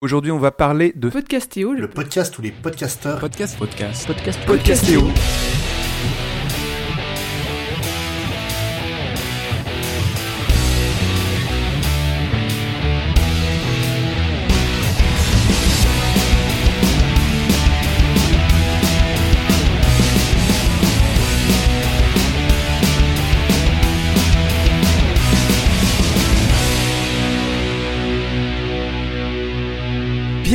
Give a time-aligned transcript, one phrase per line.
[0.00, 5.02] Aujourd'hui, on va parler de Podcastéo, Le podcast où les podcasteurs podcast, podcast, podcast Podcastéo.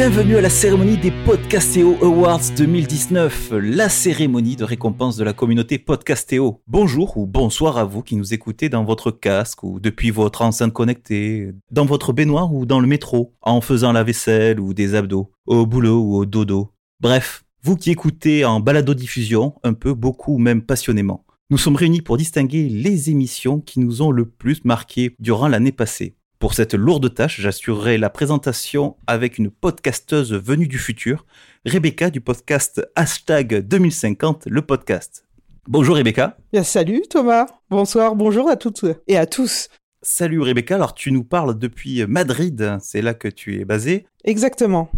[0.05, 5.79] Bienvenue à la cérémonie des Podcastéo Awards 2019, la cérémonie de récompense de la communauté
[5.79, 6.61] Podcastéo.
[6.67, 10.73] Bonjour ou bonsoir à vous qui nous écoutez dans votre casque ou depuis votre enceinte
[10.73, 15.31] connectée, dans votre baignoire ou dans le métro, en faisant la vaisselle ou des abdos,
[15.45, 16.73] au boulot ou au dodo.
[16.99, 21.25] Bref, vous qui écoutez en balado-diffusion, un peu, beaucoup ou même passionnément.
[21.49, 25.71] Nous sommes réunis pour distinguer les émissions qui nous ont le plus marqué durant l'année
[25.71, 26.17] passée.
[26.43, 31.25] Pour cette lourde tâche, j'assurerai la présentation avec une podcasteuse venue du futur,
[31.65, 35.25] Rebecca du podcast Hashtag 2050, le podcast.
[35.69, 36.35] Bonjour Rebecca.
[36.51, 37.45] Bien, salut Thomas.
[37.69, 39.69] Bonsoir, bonjour à toutes et à tous.
[40.01, 44.91] Salut Rebecca, alors tu nous parles depuis Madrid, c'est là que tu es basée, Exactement.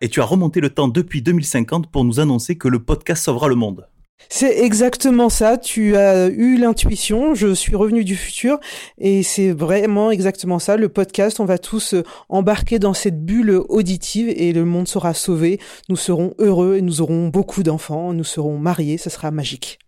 [0.00, 3.46] et tu as remonté le temps depuis 2050 pour nous annoncer que le podcast sauvera
[3.46, 3.86] le monde.
[4.28, 5.58] C'est exactement ça.
[5.58, 7.34] Tu as eu l'intuition.
[7.34, 8.58] Je suis revenu du futur
[8.98, 10.76] et c'est vraiment exactement ça.
[10.76, 11.94] Le podcast, on va tous
[12.28, 15.60] embarquer dans cette bulle auditive et le monde sera sauvé.
[15.88, 18.12] Nous serons heureux et nous aurons beaucoup d'enfants.
[18.12, 18.98] Nous serons mariés.
[18.98, 19.78] Ça sera magique.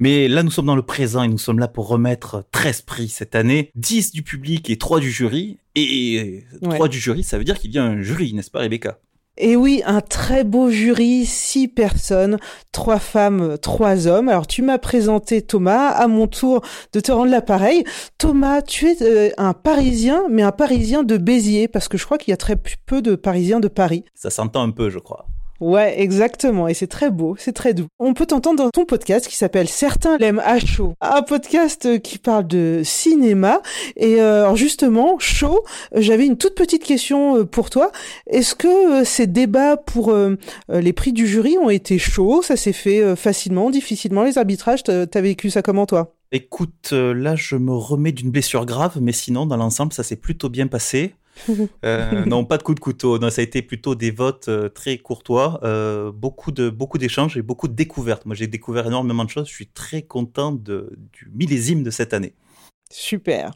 [0.00, 3.08] Mais là, nous sommes dans le présent et nous sommes là pour remettre 13 prix
[3.08, 5.58] cette année, 10 du public et 3 du jury.
[5.76, 6.88] Et 3 Ouais.
[6.88, 8.98] du jury, ça veut dire qu'il y a un jury, n'est-ce pas Rebecca?
[9.36, 12.38] Et oui, un très beau jury, six personnes,
[12.70, 14.28] trois femmes, trois hommes.
[14.28, 17.84] Alors tu m'as présenté Thomas, à mon tour de te rendre l'appareil.
[18.16, 22.18] Thomas, tu es euh, un Parisien, mais un Parisien de Béziers, parce que je crois
[22.18, 24.04] qu'il y a très peu de Parisiens de Paris.
[24.14, 25.26] Ça s'entend un peu, je crois.
[25.60, 26.68] Ouais, exactement.
[26.68, 27.86] Et c'est très beau, c'est très doux.
[27.98, 30.94] On peut t'entendre dans ton podcast qui s'appelle Certains l'aiment à chaud.
[31.00, 33.62] Un podcast euh, qui parle de cinéma.
[33.96, 37.92] Et euh, alors justement, chaud, euh, j'avais une toute petite question pour toi.
[38.26, 40.14] Est-ce que ces débats pour
[40.68, 42.42] les prix du jury ont été chauds?
[42.42, 44.24] Ça s'est fait facilement, difficilement?
[44.24, 46.14] Les arbitrages, t'as vécu ça comment toi?
[46.32, 50.48] Écoute, là, je me remets d'une blessure grave, mais sinon, dans l'ensemble, ça s'est plutôt
[50.48, 51.14] bien passé.
[51.84, 53.18] Euh, non, pas de coup de couteau.
[53.18, 57.36] Non, ça a été plutôt des votes euh, très courtois, euh, beaucoup de beaucoup d'échanges
[57.36, 58.26] et beaucoup de découvertes.
[58.26, 59.48] Moi, j'ai découvert énormément de choses.
[59.48, 62.34] Je suis très content de, du millésime de cette année.
[62.90, 63.50] Super.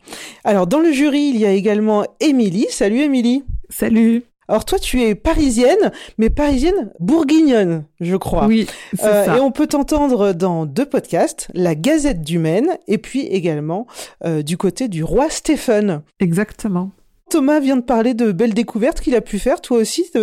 [0.44, 2.66] Alors dans le jury, il y a également Émilie.
[2.70, 3.44] Salut Émilie.
[3.70, 4.24] Salut.
[4.50, 8.46] Alors toi, tu es parisienne, mais parisienne bourguignonne, je crois.
[8.46, 9.36] Oui, c'est Euh, ça.
[9.36, 13.86] et on peut t'entendre dans deux podcasts, La Gazette du Maine, et puis également
[14.24, 16.02] euh, du côté du roi Stéphane.
[16.18, 16.90] Exactement.
[17.28, 19.60] Thomas vient de parler de belles découvertes qu'il a pu faire.
[19.60, 20.18] Toi aussi, tu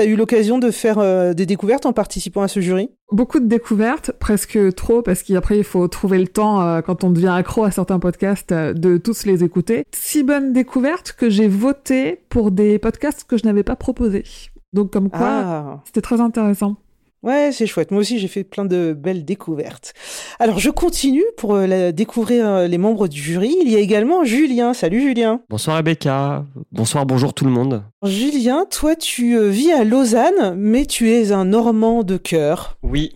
[0.00, 2.90] as eu l'occasion de faire euh, des découvertes en participant à ce jury?
[3.12, 7.10] Beaucoup de découvertes, presque trop, parce qu'après il faut trouver le temps, euh, quand on
[7.10, 9.84] devient accro à certains podcasts, euh, de tous les écouter.
[9.92, 14.24] Si bonnes découvertes que j'ai voté pour des podcasts que je n'avais pas proposés.
[14.72, 16.76] Donc comme quoi, Ah c'était très intéressant.
[17.22, 17.90] Ouais, c'est chouette.
[17.90, 19.94] Moi aussi, j'ai fait plein de belles découvertes.
[20.38, 23.54] Alors, je continue pour euh, la- découvrir euh, les membres du jury.
[23.62, 24.74] Il y a également Julien.
[24.74, 25.40] Salut Julien.
[25.50, 27.82] Bonsoir Rebecca, bonsoir, bonjour tout le monde.
[28.04, 32.76] Julien, toi, tu euh, vis à Lausanne, mais tu es un Normand de cœur.
[32.82, 33.14] Oui,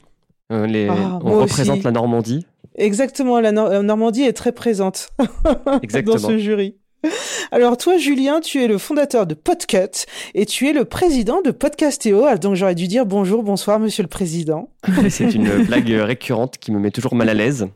[0.50, 0.88] euh, les...
[0.88, 1.84] Ah, on représente aussi.
[1.84, 2.46] la Normandie,
[2.76, 5.10] Exactement, la, la Normandie est très présente
[5.82, 6.16] exactement.
[6.16, 6.76] dans ce jury.
[7.52, 11.50] Alors toi, Julien, tu es le fondateur de Podcut et tu es le président de
[11.50, 12.24] Podcastéo.
[12.26, 14.70] Ah, Donc j'aurais dû dire bonjour, bonsoir, monsieur le président.
[15.08, 17.68] C'est une blague récurrente qui me met toujours mal à l'aise.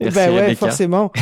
[0.00, 0.66] Eh Merci, ben ouais, Rebecca.
[0.66, 1.12] forcément.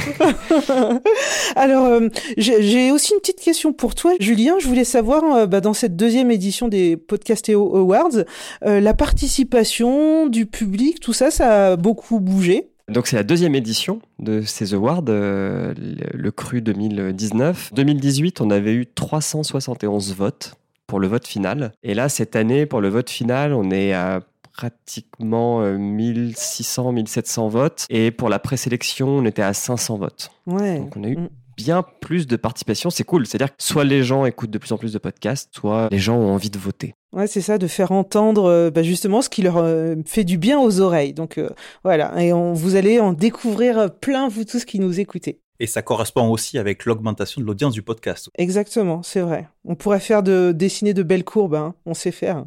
[1.56, 2.08] Alors, euh,
[2.38, 4.54] j'ai j'ai aussi une petite question pour toi, Julien.
[4.58, 8.24] Je voulais savoir, euh, bah, dans cette deuxième édition des Podcastéo Awards,
[8.64, 12.71] euh, la participation du public, tout ça, ça a beaucoup bougé?
[12.88, 17.72] Donc c'est la deuxième édition de ces awards, euh, le, cru 2019.
[17.74, 20.56] 2018, on avait eu 371 votes
[20.86, 21.72] pour le vote final.
[21.82, 24.20] Et là, cette année, pour le vote final, on est à
[24.52, 27.86] pratiquement euh, 1600, 1700 votes.
[27.88, 30.30] Et pour la présélection, on était à 500 votes.
[30.46, 30.78] Ouais.
[30.78, 31.28] Donc on a eu Mm.
[31.64, 32.90] Bien plus de participation.
[32.90, 33.26] C'est cool.
[33.26, 36.16] C'est-à-dire que soit les gens écoutent de plus en plus de podcasts, soit les gens
[36.16, 36.94] ont envie de voter.
[37.12, 40.38] Ouais, c'est ça, de faire entendre euh, bah, justement ce qui leur euh, fait du
[40.38, 41.12] bien aux oreilles.
[41.12, 41.50] Donc euh,
[41.84, 45.40] voilà, et on, vous allez en découvrir plein, vous tous qui nous écoutez.
[45.60, 48.30] Et ça correspond aussi avec l'augmentation de l'audience du podcast.
[48.36, 49.48] Exactement, c'est vrai.
[49.64, 51.74] On pourrait faire de dessiner de belles courbes, hein.
[51.86, 52.46] on sait faire.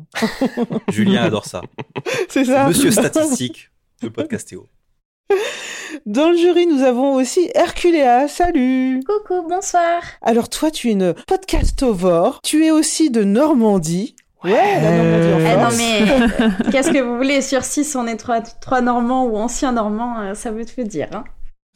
[0.92, 1.62] Julien adore ça.
[2.28, 2.68] c'est ça.
[2.68, 3.70] Monsieur statistique
[4.02, 4.68] de Podcastéo.
[6.06, 8.28] Dans le jury, nous avons aussi Herculea.
[8.28, 9.02] Salut.
[9.06, 10.02] Coucou, bonsoir.
[10.22, 12.40] Alors toi, tu es une podcastovore.
[12.44, 14.16] Tu es aussi de Normandie.
[14.44, 17.42] Ouais, la Normandie en Eh non mais qu'est-ce que vous voulez?
[17.42, 21.08] Sur 6, on est trois, trois Normands ou anciens Normands, euh, ça veut tout dire.
[21.14, 21.24] Hein.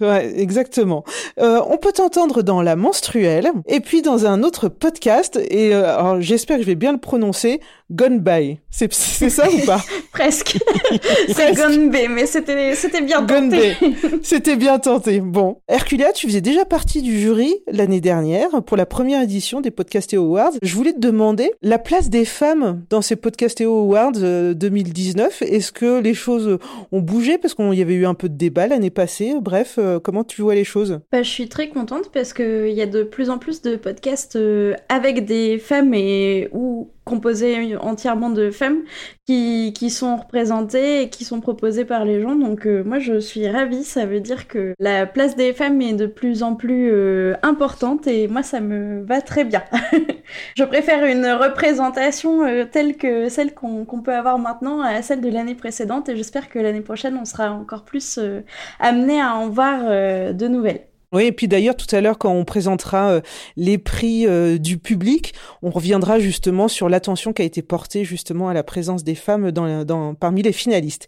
[0.01, 1.04] Ouais, exactement.
[1.39, 5.38] Euh, on peut t'entendre dans La Menstruelle et puis dans un autre podcast.
[5.50, 7.60] Et euh, alors, j'espère que je vais bien le prononcer.
[7.91, 8.59] Gone by.
[8.69, 8.91] C'est
[9.30, 9.81] ça ou pas?
[10.12, 10.57] Presque.
[11.30, 13.74] C'est Gonbe, mais c'était bien tenté.
[14.21, 15.19] C'était bien tenté.
[15.19, 19.71] Bon, Herculea, tu faisais déjà partie du jury l'année dernière pour la première édition des
[19.71, 20.53] Podcastéo Awards.
[20.62, 25.42] Je voulais te demander la place des femmes dans ces Podcastéo Awards euh, 2019.
[25.42, 26.57] Est-ce que les choses
[26.92, 27.38] ont bougé?
[27.38, 30.42] Parce qu'il y avait eu un peu de débat l'année passée Bref, euh, comment tu
[30.42, 31.00] vois les choses?
[31.12, 34.35] Bah, je suis très contente parce qu'il y a de plus en plus de podcasts
[34.35, 38.83] euh, avec des femmes et ou composés entièrement de femmes
[39.25, 42.35] qui, qui sont représentées et qui sont proposées par les gens.
[42.35, 45.94] Donc euh, moi je suis ravie, ça veut dire que la place des femmes est
[45.94, 49.63] de plus en plus euh, importante et moi ça me va très bien.
[50.56, 55.21] je préfère une représentation euh, telle que celle qu'on qu'on peut avoir maintenant à celle
[55.21, 58.41] de l'année précédente et j'espère que l'année prochaine on sera encore plus euh,
[58.79, 60.88] amené à en voir euh, de nouvelles.
[61.11, 63.21] Oui, et puis d'ailleurs, tout à l'heure, quand on présentera euh,
[63.57, 65.33] les prix euh, du public,
[65.63, 69.51] on reviendra justement sur l'attention qui a été portée justement à la présence des femmes
[69.51, 71.07] dans, dans, parmi les finalistes.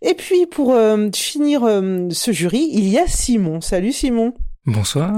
[0.00, 3.60] Et puis, pour euh, finir ce jury, il y a Simon.
[3.60, 4.32] Salut Simon.
[4.64, 5.12] Bonsoir.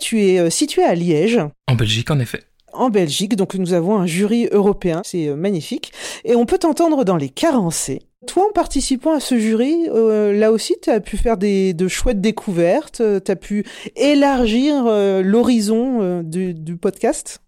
[0.00, 1.40] Tu es situé à Liège.
[1.68, 2.42] En Belgique, en effet.
[2.72, 5.92] En Belgique, donc nous avons un jury européen, c'est magnifique.
[6.24, 8.02] Et on peut t'entendre dans les carencés.
[8.26, 12.20] Toi, en participant à ce jury, euh, là aussi, tu as pu faire de chouettes
[12.20, 13.64] découvertes, tu as pu
[13.94, 17.40] élargir euh, l'horizon euh, du, podcast?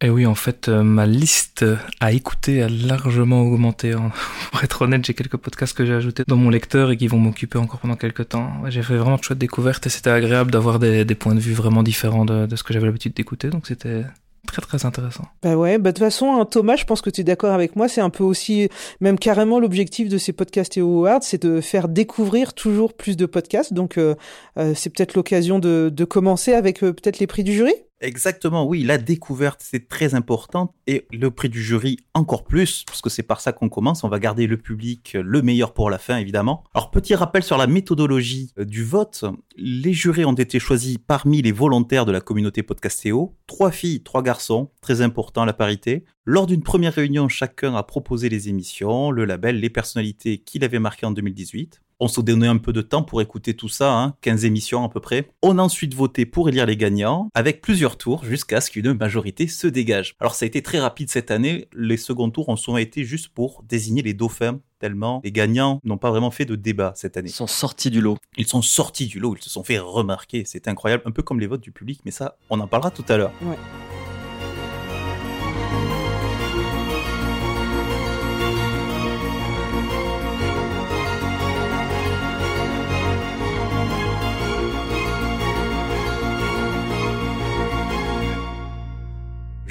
[0.00, 1.64] Et oui, en fait, euh, ma liste
[2.00, 3.92] à écouter a largement augmenté.
[3.92, 4.12] hein.
[4.52, 7.18] Pour être honnête, j'ai quelques podcasts que j'ai ajoutés dans mon lecteur et qui vont
[7.18, 8.52] m'occuper encore pendant quelques temps.
[8.68, 11.54] J'ai fait vraiment de chouettes découvertes et c'était agréable d'avoir des, des points de vue
[11.54, 13.50] vraiment différents de, de ce que j'avais l'habitude d'écouter.
[13.50, 14.04] Donc c'était
[14.48, 15.24] très très intéressant.
[15.42, 17.76] Bah ouais, bah de toute façon, hein, Thomas, je pense que tu es d'accord avec
[17.76, 18.68] moi, c'est un peu aussi,
[19.00, 23.26] même carrément l'objectif de ces podcasts et awards, c'est de faire découvrir toujours plus de
[23.26, 23.72] podcasts.
[23.72, 24.14] Donc euh,
[24.58, 27.74] euh, c'est peut-être l'occasion de, de commencer avec euh, peut-être les prix du jury?
[28.00, 30.74] Exactement, oui, la découverte, c'est très important.
[30.86, 34.04] Et le prix du jury, encore plus, parce que c'est par ça qu'on commence.
[34.04, 36.62] On va garder le public le meilleur pour la fin, évidemment.
[36.74, 39.24] Alors, petit rappel sur la méthodologie euh, du vote.
[39.56, 43.34] Les jurés ont été choisis parmi les volontaires de la communauté Podcastéo.
[43.46, 46.04] Trois filles, trois garçons, très important la parité.
[46.24, 50.78] Lors d'une première réunion, chacun a proposé les émissions, le label, les personnalités qu'il avait
[50.78, 51.80] marquées en 2018.
[52.00, 54.88] On se donnait un peu de temps pour écouter tout ça, hein, 15 émissions à
[54.88, 55.30] peu près.
[55.42, 59.48] On a ensuite voté pour élire les gagnants, avec plusieurs tours, jusqu'à ce qu'une majorité
[59.48, 60.14] se dégage.
[60.20, 63.28] Alors ça a été très rapide cette année, les seconds tours ont souvent été juste
[63.28, 67.30] pour désigner les dauphins, tellement les gagnants n'ont pas vraiment fait de débat cette année.
[67.30, 68.16] Ils sont sortis du lot.
[68.36, 71.40] Ils sont sortis du lot, ils se sont fait remarquer, c'est incroyable, un peu comme
[71.40, 73.32] les votes du public, mais ça, on en parlera tout à l'heure.
[73.42, 73.56] Ouais.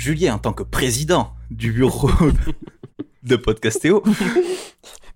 [0.07, 2.09] Julien, en tant que président du bureau
[3.23, 4.01] de Podcastéo,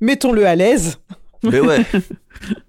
[0.01, 0.99] Mettons-le à l'aise.
[1.43, 1.85] Mais ouais.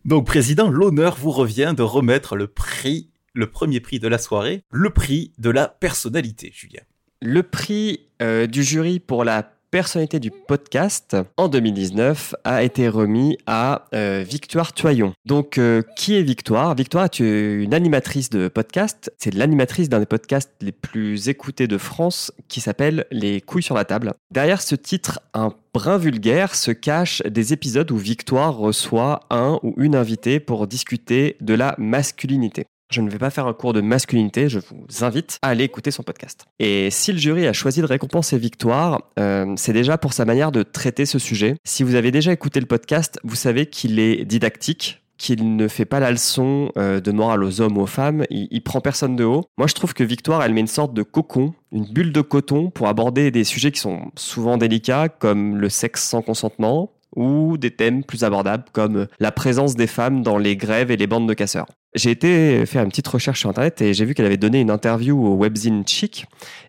[0.05, 4.63] Donc, président, l'honneur vous revient de remettre le prix, le premier prix de la soirée,
[4.71, 6.83] le prix de la personnalité, Julien.
[7.21, 13.39] Le prix euh, du jury pour la personnalité du podcast en 2019 a été remis
[13.47, 15.15] à euh, Victoire Toyon.
[15.25, 16.75] Donc, euh, qui est Victoire?
[16.75, 19.11] Victoire est une animatrice de podcast.
[19.17, 23.75] C'est l'animatrice d'un des podcasts les plus écoutés de France qui s'appelle Les couilles sur
[23.75, 24.13] la table.
[24.31, 29.73] Derrière ce titre, un brin vulgaire, se cachent des épisodes où Victoire reçoit un ou
[29.79, 32.67] une invitée pour discuter de la masculinité.
[32.93, 35.91] Je ne vais pas faire un cours de masculinité, je vous invite à aller écouter
[35.91, 36.45] son podcast.
[36.59, 40.53] Et si le jury a choisi de récompenser Victoire, euh, c'est déjà pour sa manière
[40.53, 41.57] de traiter ce sujet.
[41.65, 45.87] Si vous avez déjà écouté le podcast, vous savez qu'il est didactique, qu'il ne fait
[45.87, 49.17] pas la leçon euh, de morale aux hommes ou aux femmes, il, il prend personne
[49.17, 49.47] de haut.
[49.57, 52.69] Moi, je trouve que Victoire, elle met une sorte de cocon, une bulle de coton
[52.69, 57.71] pour aborder des sujets qui sont souvent délicats, comme le sexe sans consentement, ou des
[57.71, 61.35] thèmes plus abordables comme la présence des femmes dans les grèves et les bandes de
[61.35, 61.69] casseurs.
[61.95, 64.71] J'ai été faire une petite recherche sur Internet et j'ai vu qu'elle avait donné une
[64.71, 66.27] interview au webzine Chic.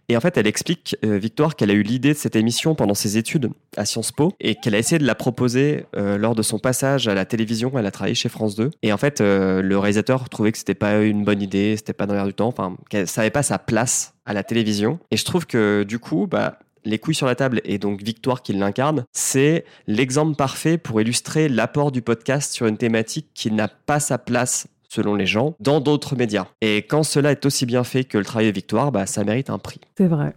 [0.10, 2.94] Et en fait, elle explique, euh, Victoire, qu'elle a eu l'idée de cette émission pendant
[2.94, 6.42] ses études à Sciences Po et qu'elle a essayé de la proposer euh, lors de
[6.42, 7.72] son passage à la télévision.
[7.78, 8.72] Elle a travaillé chez France 2.
[8.82, 12.06] Et en fait, euh, le réalisateur trouvait que c'était pas une bonne idée, c'était pas
[12.06, 15.00] dans l'air du temps, enfin, qu'elle savait pas sa place à la télévision.
[15.10, 18.42] Et je trouve que du coup, bah, Les couilles sur la table et donc Victoire
[18.42, 23.70] qui l'incarne, c'est l'exemple parfait pour illustrer l'apport du podcast sur une thématique qui n'a
[23.70, 26.48] pas sa place selon les gens, dans d'autres médias.
[26.62, 29.50] Et quand cela est aussi bien fait que le travail de Victoire, bah, ça mérite
[29.50, 29.82] un prix.
[29.98, 30.36] C'est vrai.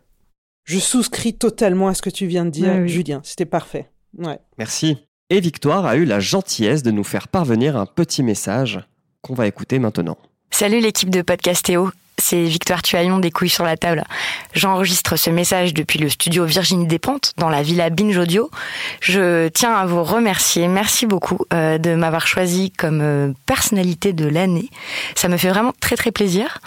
[0.65, 2.89] Je souscris totalement à ce que tu viens de dire, oui.
[2.89, 3.21] Julien.
[3.23, 3.91] C'était parfait.
[4.17, 4.39] Ouais.
[4.59, 4.97] Merci.
[5.29, 8.81] Et Victoire a eu la gentillesse de nous faire parvenir un petit message
[9.23, 10.17] qu'on va écouter maintenant.
[10.51, 11.91] Salut l'équipe de Podcastéo,
[12.29, 14.03] c'est Victoire Tuaillon des couilles sur la table.
[14.53, 18.51] J'enregistre ce message depuis le studio Virginie Despentes dans la villa Binge Audio.
[19.01, 24.27] Je tiens à vous remercier, merci beaucoup euh, de m'avoir choisi comme euh, personnalité de
[24.27, 24.71] l'année.
[25.15, 26.59] Ça me fait vraiment très très plaisir.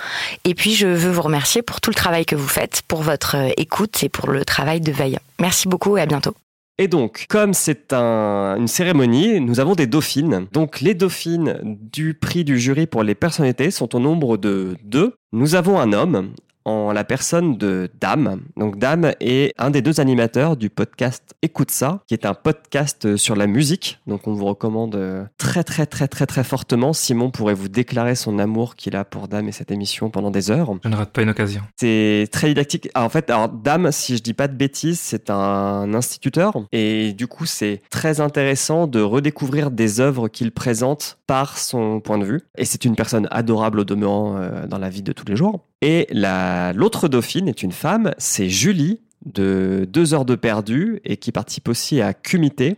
[0.45, 3.35] Et puis je veux vous remercier pour tout le travail que vous faites, pour votre
[3.35, 5.19] euh, écoute et pour le travail de veille.
[5.39, 6.35] Merci beaucoup et à bientôt.
[6.81, 10.47] Et donc, comme c'est un- une cérémonie, nous avons des dauphines.
[10.53, 11.59] Donc, les dauphines
[11.91, 15.13] du prix du jury pour les personnalités sont au nombre de deux.
[15.33, 16.31] Nous avons un homme
[16.69, 18.41] en la personne de Dame.
[18.57, 23.15] Donc, Dame est un des deux animateurs du podcast Écoute ça, qui est un podcast
[23.15, 23.99] sur la musique.
[24.07, 26.93] Donc, on vous recommande euh, très, très, très, très, très fortement.
[26.93, 30.51] Simon pourrait vous déclarer son amour qu'il a pour Dame et cette émission pendant des
[30.51, 30.73] heures.
[30.83, 31.61] Je ne rate pas une occasion.
[31.77, 32.89] C'est très didactique.
[32.93, 37.13] Ah, en fait, alors Dame, si je dis pas de bêtises, c'est un instituteur et
[37.13, 42.25] du coup, c'est très intéressant de redécouvrir des œuvres qu'il présente par son point de
[42.25, 42.41] vue.
[42.57, 45.61] Et c'est une personne adorable au demeurant euh, dans la vie de tous les jours.
[45.81, 51.17] Et la l'autre dauphine est une femme, c'est Julie de Deux heures de perdu et
[51.17, 52.77] qui participe aussi à Cumité.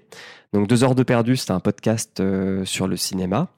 [0.53, 3.49] Donc Deux heures de perdu, c'est un podcast euh, sur le cinéma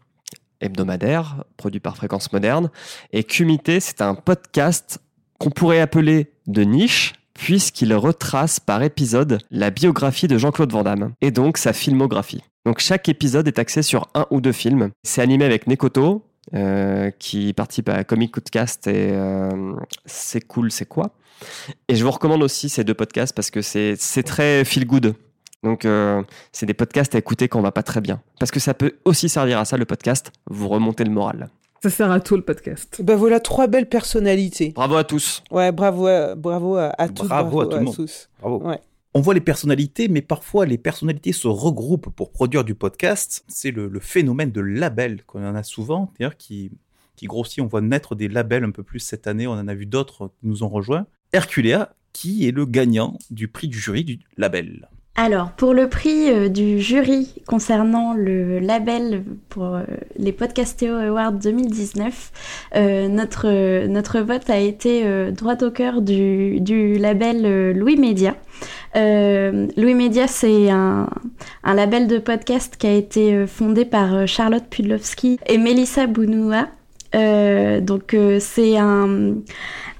[0.64, 2.72] hebdomadaire produit par Fréquence Moderne.
[3.12, 5.00] Et Cumité, c'est un podcast
[5.40, 11.14] qu'on pourrait appeler de niche, puisqu'il retrace par épisode la biographie de Jean-Claude Van Damme,
[11.22, 12.44] et donc sa filmographie.
[12.66, 14.92] Donc chaque épisode est axé sur un ou deux films.
[15.04, 16.24] C'est animé avec Nekoto,
[16.54, 19.74] euh, qui participe à Comic Cast et euh,
[20.06, 21.12] C'est cool, c'est quoi?
[21.88, 25.16] Et je vous recommande aussi ces deux podcasts parce que c'est c'est très feel good.
[25.64, 26.22] Donc euh,
[26.52, 28.22] c'est des podcasts à écouter quand on va pas très bien.
[28.40, 31.50] Parce que ça peut aussi servir à ça le podcast, vous remonter le moral.
[31.82, 33.02] Ça sert à tout le podcast.
[33.04, 34.72] Ben voilà trois belles personnalités.
[34.76, 35.44] Bravo à tous.
[35.52, 37.28] Ouais, bravo, à, bravo à, à tous.
[37.28, 37.96] Bravo à tout le monde.
[37.96, 38.30] tous.
[38.40, 38.62] Bravo.
[38.66, 38.80] Ouais.
[39.16, 43.46] On voit les personnalités, mais parfois les personnalités se regroupent pour produire du podcast.
[43.48, 46.72] C'est le, phénomène de label qu'on en a souvent, d'ailleurs, qui,
[47.16, 47.62] qui grossit.
[47.62, 49.46] On voit naître des labels un peu plus cette année.
[49.46, 51.06] On en a vu d'autres qui nous ont rejoints.
[51.32, 54.90] Herculea, qui est le gagnant du prix du jury du label.
[55.16, 59.84] Alors, pour le prix euh, du jury concernant le label pour euh,
[60.18, 62.32] les Podcastéo Awards 2019,
[62.76, 68.36] euh, notre, notre vote a été droit au cœur du, du label Louis Média.
[68.96, 71.08] Louis Média, c'est un,
[71.64, 76.70] un label de podcast qui a été fondé par Charlotte Pudlowski et Melissa Bounoua.
[77.82, 79.36] Donc c'est un,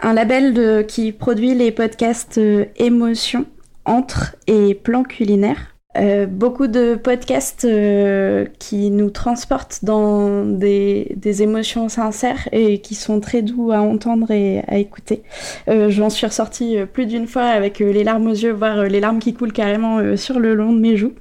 [0.04, 3.46] un label de, qui produit les podcasts euh, Émotion,
[3.86, 5.74] Entre et Plan culinaire.
[5.96, 12.96] Euh, beaucoup de podcasts euh, qui nous transportent dans des, des émotions sincères et qui
[12.96, 15.22] sont très doux à entendre et à écouter.
[15.68, 18.80] Euh, J'en suis ressortie euh, plus d'une fois avec euh, les larmes aux yeux, voire
[18.80, 21.14] euh, les larmes qui coulent carrément sur le long de mes joues.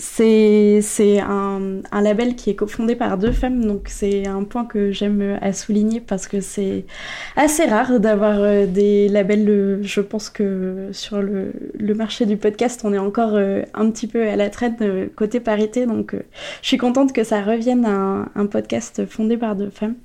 [0.00, 4.64] C'est c'est un, un label qui est cofondé par deux femmes, donc c'est un point
[4.64, 6.84] que j'aime à souligner parce que c'est
[7.34, 9.80] assez rare d'avoir euh, des labels.
[9.82, 14.06] Je pense que sur le, le marché du podcast, on est encore euh, un petit
[14.06, 16.14] peu à la traîne euh, côté parité, donc
[16.62, 19.96] je suis contente que ça revienne à un, un podcast fondé par deux femmes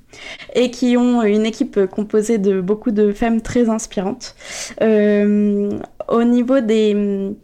[0.56, 4.34] et qui ont une équipe composée de beaucoup de femmes très inspirantes.
[4.82, 5.70] Euh,
[6.08, 7.34] au niveau des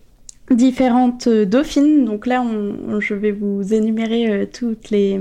[0.54, 2.04] différentes euh, dauphines.
[2.04, 5.19] Donc là, on- on- je vais vous énumérer euh, toutes les,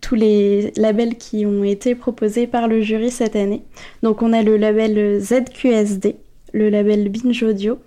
[0.00, 3.62] tous les labels qui ont été proposés par le jury cette année.
[4.02, 6.16] Donc on a le label ZQSD,
[6.52, 7.78] le label Binge Audio,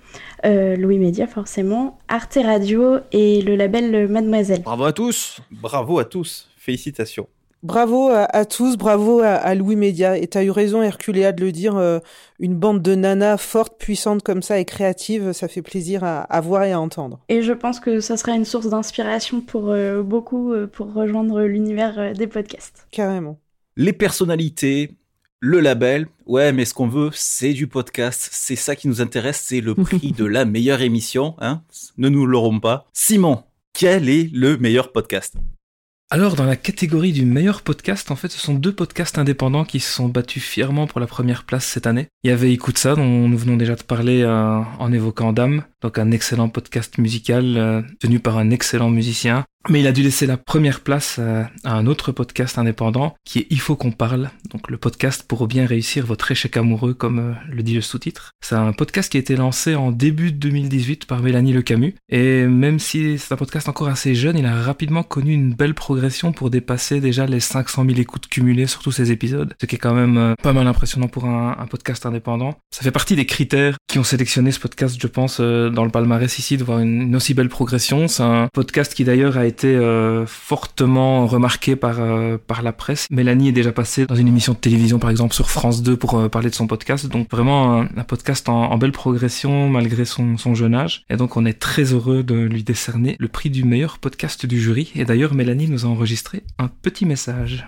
[0.46, 4.62] euh, Louis Média forcément, Arte Radio et le label Mademoiselle.
[4.64, 5.40] Bravo à tous.
[5.52, 6.48] Bravo à tous.
[6.58, 7.28] Félicitations.
[7.64, 10.18] Bravo à, à tous, bravo à, à Louis Média.
[10.18, 11.76] Et t'as eu raison, Herculéa, de le dire.
[11.78, 12.00] euh,
[12.40, 16.42] une bande de nanas fortes, puissantes comme ça et créatives, ça fait plaisir à, à
[16.42, 17.20] voir et à entendre.
[17.30, 21.42] Et je pense que ça sera une source d'inspiration pour euh, beaucoup euh, pour rejoindre
[21.44, 22.88] l'univers euh, des podcasts.
[22.90, 23.38] Carrément.
[23.78, 24.96] Les personnalités,
[25.40, 26.08] le label.
[26.26, 28.30] Ouais, mais ce qu'on veut, c'est du podcast.
[28.32, 29.40] C'est ça qui nous intéresse.
[29.46, 31.36] C'est le prix de la meilleure émission.
[31.40, 31.62] Hein
[31.98, 32.86] ne nous l'aurons pas.
[32.92, 35.36] Simon, quel est le meilleur podcast?
[36.14, 39.80] Alors, dans la catégorie du meilleur podcast, en fait, ce sont deux podcasts indépendants qui
[39.80, 42.08] se sont battus fièrement pour la première place cette année.
[42.26, 45.64] Il y avait Écoute ça, dont nous venons déjà de parler euh, en évoquant Dame,
[45.82, 49.46] donc un excellent podcast musical euh, tenu par un excellent musicien.
[49.70, 53.48] Mais il a dû laisser la première place à, un autre podcast indépendant qui est
[53.52, 57.34] Il faut qu'on parle, donc le podcast pour bien réussir votre échec amoureux comme euh,
[57.48, 58.32] le dit le sous-titre.
[58.42, 61.94] C'est un podcast qui a été lancé en début de 2018 par Mélanie Le Camus
[62.10, 65.76] et même si c'est un podcast encore assez jeune, il a rapidement connu une belle
[65.76, 66.01] progression
[66.36, 69.80] pour dépasser déjà les 500 000 écoutes cumulées sur tous ces épisodes, ce qui est
[69.80, 72.56] quand même euh, pas mal impressionnant pour un, podcast indépendant.
[72.72, 75.92] Ça fait partie des critères qui ont sélectionné ce podcast, je pense, euh, dans le
[75.92, 78.08] palmarès ici, de voir une, aussi belle progression.
[78.08, 82.00] C'est un podcast qui d'ailleurs a été euh, fortement remarqué par,
[82.48, 83.08] par la presse.
[83.12, 86.30] Mélanie est déjà passée dans une émission de télévision, par exemple, sur France 2 pour
[86.30, 87.08] parler de son podcast.
[87.08, 91.04] Donc vraiment un, podcast en, belle progression malgré son, son jeune âge.
[91.10, 94.60] Et donc on est très heureux de lui décerner le prix du meilleur podcast du
[94.60, 94.92] jury.
[94.96, 97.66] Et d'ailleurs, Mélanie nous a enregistré un petit message.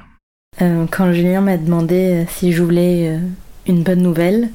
[0.60, 3.20] quand Julien m'a demandé si je voulais
[3.68, 4.50] une bonne nouvelle,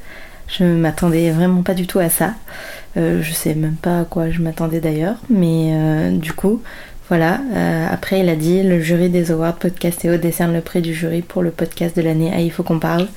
[0.49, 2.35] je m'attendais vraiment pas du tout à ça.
[2.97, 6.63] Euh, je sais même pas à quoi je m'attendais d'ailleurs, mais du coup,
[7.09, 10.93] voilà, euh, après il a dit le jury des Awards Podcastéo décerne le prix du
[10.93, 13.09] jury pour le podcast de l'année Ah il faut qu'on parle.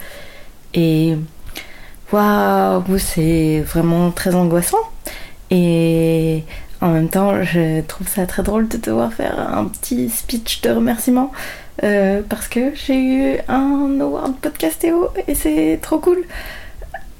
[0.74, 1.18] Et
[2.14, 4.78] waouh, c'est vraiment très angoissant.
[5.50, 6.46] Et
[6.82, 10.72] en même temps, je trouve ça très drôle de devoir faire un petit speech de
[10.72, 11.32] remerciement
[11.84, 16.24] euh, parce que j'ai eu un award podcastéo et c'est trop cool.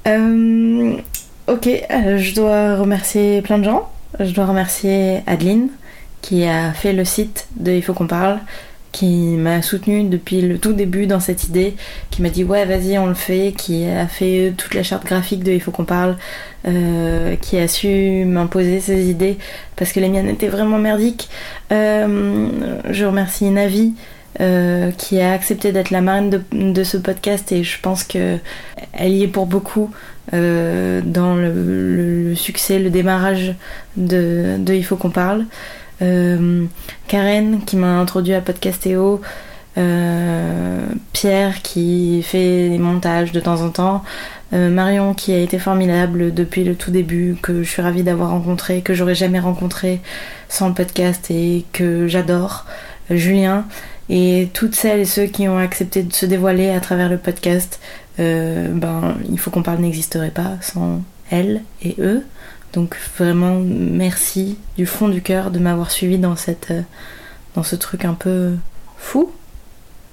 [0.06, 0.96] Euh,
[1.46, 3.88] ok, je dois remercier plein de gens.
[4.18, 5.68] Je dois remercier Adeline,
[6.20, 8.40] qui a fait le site de Il faut qu'on parle,
[8.92, 11.74] qui m'a soutenu depuis le tout début dans cette idée,
[12.10, 15.42] qui m'a dit ouais vas-y on le fait, qui a fait toute la charte graphique
[15.42, 16.16] de Il faut qu'on parle,
[16.68, 19.38] euh, qui a su m'imposer ses idées
[19.76, 21.28] parce que les miennes étaient vraiment merdiques.
[21.72, 22.48] Euh,
[22.90, 23.94] je remercie Navi.
[24.40, 28.38] Euh, qui a accepté d'être la marraine de, ce podcast et je pense que
[28.94, 29.90] elle y est pour beaucoup
[30.32, 33.54] dans le, succès, le démarrage
[33.98, 35.44] de Il faut qu'on parle.
[36.02, 36.66] Euh,
[37.06, 39.20] Karen qui m'a introduit à Podcastéo,
[39.78, 44.02] euh, Pierre qui fait des montages de temps en temps,
[44.52, 48.30] euh, Marion qui a été formidable depuis le tout début, que je suis ravie d'avoir
[48.30, 50.00] rencontré, que j'aurais jamais rencontré
[50.48, 52.66] sans le podcast et que j'adore,
[53.10, 53.66] Julien
[54.08, 57.80] et toutes celles et ceux qui ont accepté de se dévoiler à travers le podcast.
[58.18, 62.24] ben, il faut qu'on parle n'existerait pas sans elles et eux.
[62.72, 66.82] Donc vraiment merci du fond du cœur de m'avoir suivi dans cette euh,
[67.54, 68.54] dans ce truc un peu
[68.96, 69.30] fou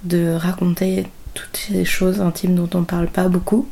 [0.03, 3.67] de raconter toutes ces choses intimes dont on parle pas beaucoup.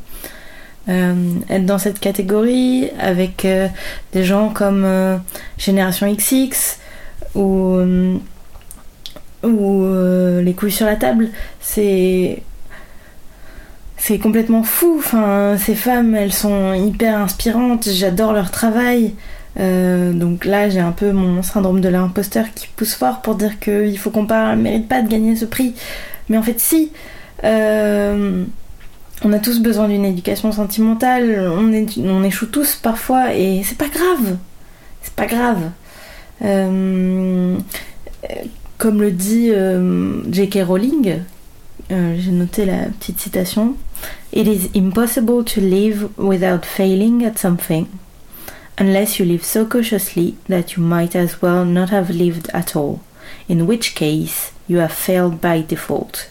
[0.88, 3.68] Euh, être dans cette catégorie avec euh,
[4.12, 4.86] des gens comme
[5.58, 6.78] Génération XX
[7.34, 7.78] ou
[9.42, 9.86] ou
[10.40, 11.28] les couilles sur la table,
[11.60, 12.42] c'est
[13.98, 14.96] c'est complètement fou.
[14.98, 17.88] Enfin, ces femmes, elles sont hyper inspirantes.
[17.90, 19.14] J'adore leur travail.
[19.58, 23.58] Euh, donc là, j'ai un peu mon syndrome de l'imposteur qui pousse fort pour dire
[23.58, 25.74] qu'il faut qu'on parle, mérite pas de gagner ce prix.
[26.28, 26.92] Mais en fait, si.
[27.44, 28.44] Euh,
[29.24, 31.50] on a tous besoin d'une éducation sentimentale.
[31.50, 34.36] On, échoue tous parfois et c'est pas grave.
[35.02, 35.70] C'est pas grave.
[36.44, 37.56] Euh,
[38.76, 39.50] comme le dit
[40.30, 40.58] J.K.
[40.64, 41.16] Rowling,
[41.90, 43.74] j'ai noté la petite citation.
[44.32, 47.86] It is impossible to live without failing at something,
[48.78, 53.00] unless you live so cautiously that you might as well not have lived at all,
[53.48, 56.30] in which case you have failed by default.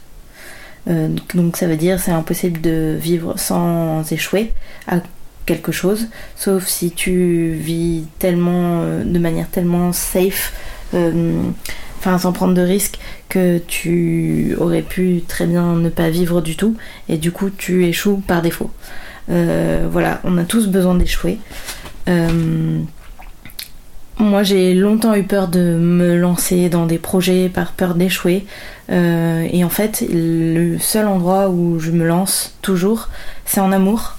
[0.88, 4.54] Euh, donc ça veut dire c'est impossible de vivre sans échouer
[4.88, 5.00] à
[5.46, 10.54] quelque chose, sauf si tu vis tellement euh, de manière tellement safe.
[10.94, 11.42] Euh,
[12.18, 16.76] sans prendre de risques, que tu aurais pu très bien ne pas vivre du tout,
[17.10, 18.72] et du coup tu échoues par défaut.
[19.30, 21.40] Euh, voilà, on a tous besoin d'échouer.
[22.08, 22.80] Euh,
[24.20, 28.46] moi j'ai longtemps eu peur de me lancer dans des projets par peur d'échouer.
[28.90, 33.10] Euh, et en fait, le seul endroit où je me lance toujours,
[33.46, 34.16] c'est en amour.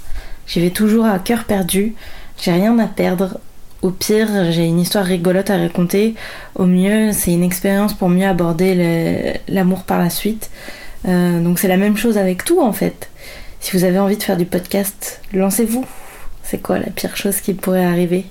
[0.47, 1.95] J'y vais toujours à cœur perdu.
[2.41, 3.39] J'ai rien à perdre.
[3.81, 6.15] Au pire, j'ai une histoire rigolote à raconter.
[6.57, 10.51] Au mieux, c'est une expérience pour mieux aborder l'amour par la suite.
[11.07, 13.09] Euh, donc c'est la même chose avec tout en fait.
[13.61, 15.85] Si vous avez envie de faire du podcast, lancez-vous.
[16.43, 18.27] C'est quoi la pire chose qui pourrait arriver?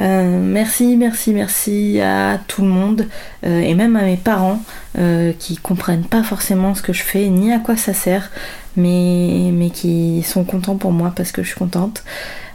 [0.00, 3.06] Euh, merci, merci, merci à tout le monde
[3.46, 4.60] euh, et même à mes parents
[5.40, 8.30] qui comprennent pas forcément ce que je fais ni à quoi ça sert,
[8.76, 12.04] mais, mais qui sont contents pour moi parce que je suis contente.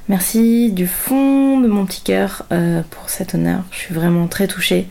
[0.10, 3.64] Merci du fond de mon petit cœur euh, pour cet honneur.
[3.72, 4.88] Je suis vraiment très touchée,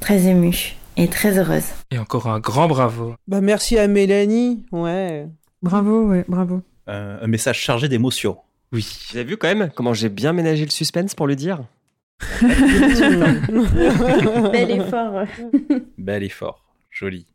[0.00, 0.76] très émue.
[0.96, 1.66] et très heureuse.
[1.90, 3.14] Et encore un grand bravo.
[3.28, 5.26] Bah merci à Mélanie, ouais.
[5.62, 6.62] Bravo, ouais, bravo.
[6.88, 8.38] Euh, un message chargé d'émotions.
[8.72, 8.86] Oui.
[9.10, 11.60] Vous avez vu quand même comment j'ai bien ménagé le suspense pour lui dire
[14.52, 15.24] Bel effort.
[15.98, 17.26] Bel effort, joli.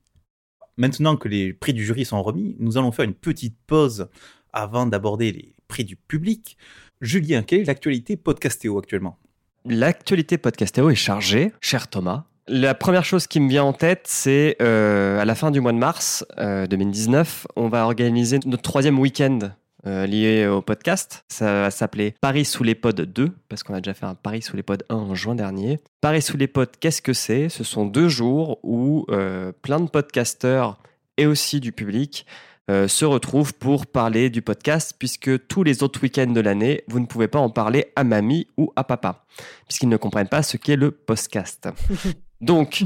[0.76, 4.08] Maintenant que les prix du jury sont remis, nous allons faire une petite pause
[4.54, 6.58] avant d'aborder les prix du public.
[7.01, 9.19] Julien, quelle est l'actualité podcastéo actuellement
[9.65, 12.23] L'actualité podcastéo est chargée, cher Thomas.
[12.47, 15.73] La première chose qui me vient en tête, c'est euh, à la fin du mois
[15.73, 19.38] de mars euh, 2019, on va organiser notre troisième week-end
[19.86, 21.23] euh, lié au podcast.
[21.27, 24.41] Ça va s'appeler Paris sous les pods 2, parce qu'on a déjà fait un Paris
[24.41, 25.79] sous les pods 1 en juin dernier.
[26.01, 27.47] Paris sous les pods, qu'est-ce que c'est?
[27.49, 30.79] Ce sont deux jours où euh, plein de podcasteurs
[31.17, 32.25] et aussi du public
[32.69, 36.99] euh, se retrouvent pour parler du podcast, puisque tous les autres week-ends de l'année, vous
[36.99, 39.25] ne pouvez pas en parler à mamie ou à papa,
[39.67, 41.69] puisqu'ils ne comprennent pas ce qu'est le podcast.
[42.41, 42.84] Donc,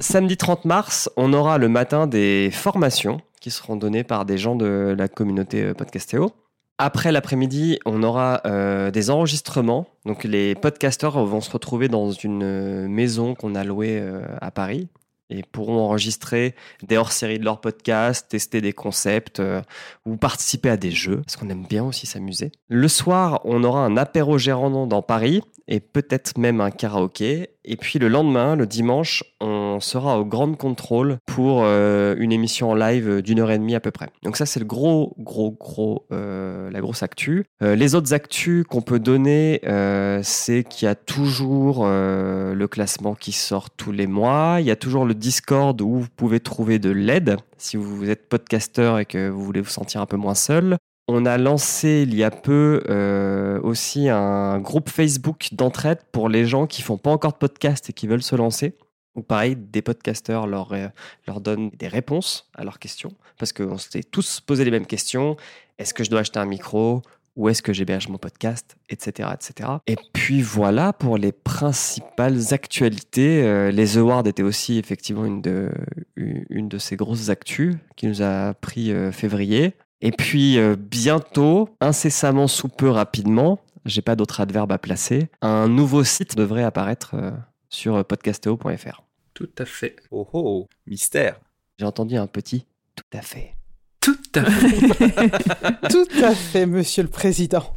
[0.00, 4.56] samedi 30 mars, on aura le matin des formations qui seront données par des gens
[4.56, 6.32] de la communauté euh, Podcastéo.
[6.78, 9.86] Après l'après-midi, on aura euh, des enregistrements.
[10.04, 14.88] Donc, les podcasteurs vont se retrouver dans une maison qu'on a louée euh, à Paris
[15.30, 19.62] et pourront enregistrer des hors-séries de leur podcast, tester des concepts euh,
[20.04, 22.52] ou participer à des jeux, parce qu'on aime bien aussi s'amuser.
[22.68, 27.50] Le soir, on aura un apéro gérant dans Paris et peut-être même un karaoké.
[27.64, 32.70] Et puis le lendemain, le dimanche, on sera au Grand Control pour euh, une émission
[32.70, 34.08] en live d'une heure et demie à peu près.
[34.22, 37.44] Donc ça, c'est le gros, gros, gros, euh, la grosse actu.
[37.62, 42.68] Euh, les autres actus qu'on peut donner, euh, c'est qu'il y a toujours euh, le
[42.68, 44.58] classement qui sort tous les mois.
[44.60, 48.28] Il y a toujours le Discord où vous pouvez trouver de l'aide si vous êtes
[48.28, 50.76] podcasteur et que vous voulez vous sentir un peu moins seul.
[51.08, 56.46] On a lancé il y a peu euh, aussi un groupe Facebook d'entraide pour les
[56.46, 58.74] gens qui font pas encore de podcast et qui veulent se lancer.
[59.14, 60.88] Ou pareil, des podcasteurs leur, euh,
[61.28, 63.12] leur donnent des réponses à leurs questions.
[63.38, 65.36] Parce qu'on s'est tous posé les mêmes questions.
[65.78, 67.02] Est-ce que je dois acheter un micro?
[67.36, 68.76] Où est-ce que j'héberge mon podcast?
[68.88, 69.28] Etc.
[69.32, 69.70] etc.
[69.86, 73.44] Et puis voilà pour les principales actualités.
[73.44, 75.70] Euh, les awards étaient aussi effectivement une de,
[76.16, 79.74] une de ces grosses actus qui nous a pris février.
[80.06, 85.66] Et puis euh, bientôt, incessamment sous peu rapidement, j'ai pas d'autre adverbe à placer, un
[85.66, 87.32] nouveau site devrait apparaître euh,
[87.70, 89.02] sur podcasteo.fr.
[89.34, 89.96] Tout à fait.
[90.12, 91.40] Oh oh, mystère.
[91.80, 93.56] J'ai entendu un petit tout à fait.
[93.98, 95.28] Tout à fait.
[95.90, 97.76] Tout à fait, monsieur le président.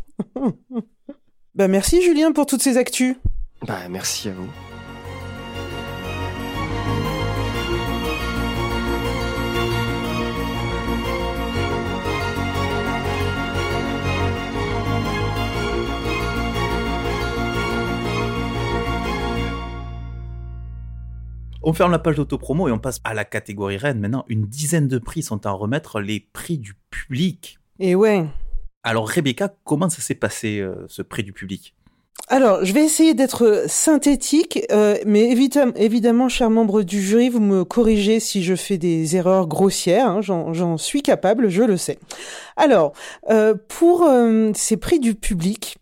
[1.56, 3.16] bah merci Julien pour toutes ces actus.
[3.66, 4.69] Bah merci à vous.
[21.62, 24.00] On ferme la page d'autopromo et on passe à la catégorie reine.
[24.00, 27.60] Maintenant, une dizaine de prix sont à remettre, les prix du public.
[27.80, 28.26] Et ouais.
[28.84, 31.76] Alors Rebecca, comment ça s'est passé euh, ce prix du public?
[32.28, 37.40] Alors, je vais essayer d'être synthétique, euh, mais évidemment, évidemment, chers membres du jury, vous
[37.40, 41.98] me corrigez si je fais des erreurs grossières, hein, j'en suis capable, je le sais.
[42.56, 42.94] Alors,
[43.32, 45.78] euh, pour euh, ces prix du public,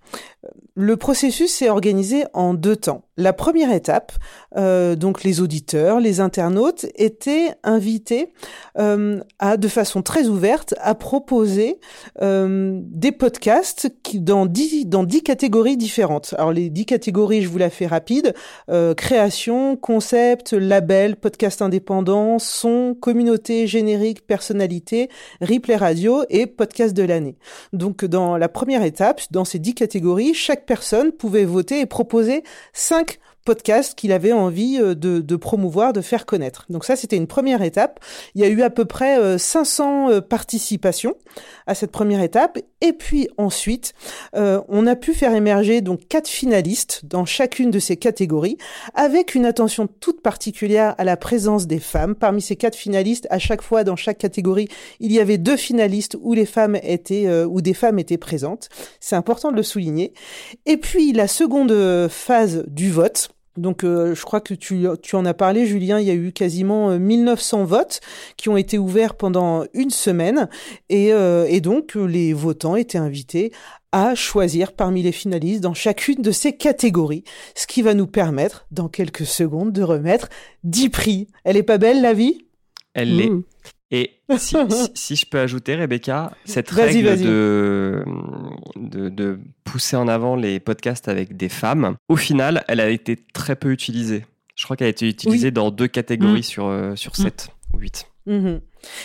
[0.76, 3.04] le processus s'est organisé en deux temps.
[3.20, 4.12] La première étape,
[4.58, 8.32] euh, donc les auditeurs, les internautes étaient invités
[8.78, 11.80] euh, à, de façon très ouverte, à proposer
[12.22, 16.36] euh, des podcasts qui, dans dix dans dix catégories différentes.
[16.38, 18.36] Alors les dix catégories, je vous la fais rapide
[18.70, 25.10] euh, création, concept, label, podcast indépendant, son, communauté, générique, personnalité,
[25.42, 27.36] replay radio et podcast de l'année.
[27.74, 29.97] Donc dans la première étape, dans ces dix catégories,
[30.34, 35.94] chaque personne pouvait voter et proposer cinq podcasts qu'il avait envie euh, de, de promouvoir,
[35.94, 36.66] de faire connaître.
[36.70, 38.02] Donc ça, c'était une première étape.
[38.36, 41.16] Il y a eu à peu près euh, 500 euh, participations
[41.66, 42.60] à cette première étape.
[42.82, 43.94] Et puis ensuite,
[44.36, 48.58] euh, on a pu faire émerger donc quatre finalistes dans chacune de ces catégories,
[48.94, 52.16] avec une attention toute particulière à la présence des femmes.
[52.16, 54.68] Parmi ces quatre finalistes, à chaque fois dans chaque catégorie,
[55.00, 58.70] il y avait deux finalistes où les femmes étaient, euh, où des femmes étaient présentes.
[59.00, 60.14] C'est important de le souligner.
[60.66, 63.30] Et puis la seconde euh, phase du vote.
[63.58, 66.32] Donc euh, je crois que tu, tu en as parlé, Julien, il y a eu
[66.32, 68.02] quasiment euh, 1900 votes
[68.38, 70.48] qui ont été ouverts pendant une semaine
[70.90, 73.52] et, euh, et donc euh, les votants étaient invités
[73.92, 77.24] à choisir parmi les finalistes dans chacune de ces catégories,
[77.56, 80.30] ce qui va nous permettre dans quelques secondes de remettre
[80.64, 81.28] 10 prix.
[81.44, 82.46] Elle est pas belle la vie?
[82.94, 83.30] Elle l'est.
[83.30, 83.44] Mmh.
[83.92, 87.24] Et si, si- si je peux ajouter, Rebecca, cette règle vas-y.
[87.24, 88.04] de,
[88.76, 93.16] de, de pousser en avant les podcasts avec des femmes, au final, elle a été
[93.16, 94.26] très peu utilisée.
[94.56, 95.52] Je crois qu'elle a été utilisée Oui.
[95.54, 96.44] dans deux catégories Mm.
[96.44, 98.08] sur, euh, sur 7 ou 8.
[98.26, 98.60] Mhm.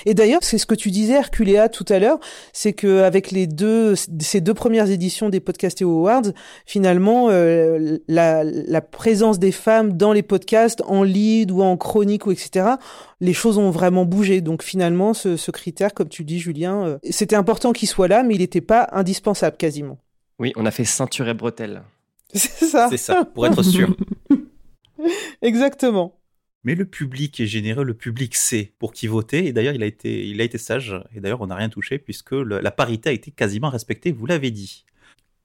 [0.06, 2.18] Et d'ailleurs, c'est ce que tu disais, Herculea, tout à l'heure,
[2.52, 6.32] c'est que avec les deux, ces deux premières éditions des Podcastéo Awards,
[6.66, 12.26] finalement, euh, la, la présence des femmes dans les podcasts, en lead ou en chronique
[12.26, 12.76] ou etc.,
[13.20, 14.40] les choses ont vraiment bougé.
[14.40, 18.22] Donc finalement, ce, ce critère, comme tu dis, Julien, euh, c'était important qu'il soit là,
[18.22, 19.98] mais il n'était pas indispensable quasiment.
[20.38, 21.82] Oui, on a fait ceinture et bretelles.
[22.34, 22.88] C'est ça.
[22.90, 23.94] C'est ça, pour être sûr.
[25.42, 26.18] Exactement.
[26.64, 29.46] Mais le public est généreux, le public sait pour qui voter.
[29.46, 30.94] Et d'ailleurs, il a été, sage.
[31.14, 34.12] Et d'ailleurs, on n'a rien touché puisque la parité a été quasiment respectée.
[34.12, 34.86] Vous l'avez dit.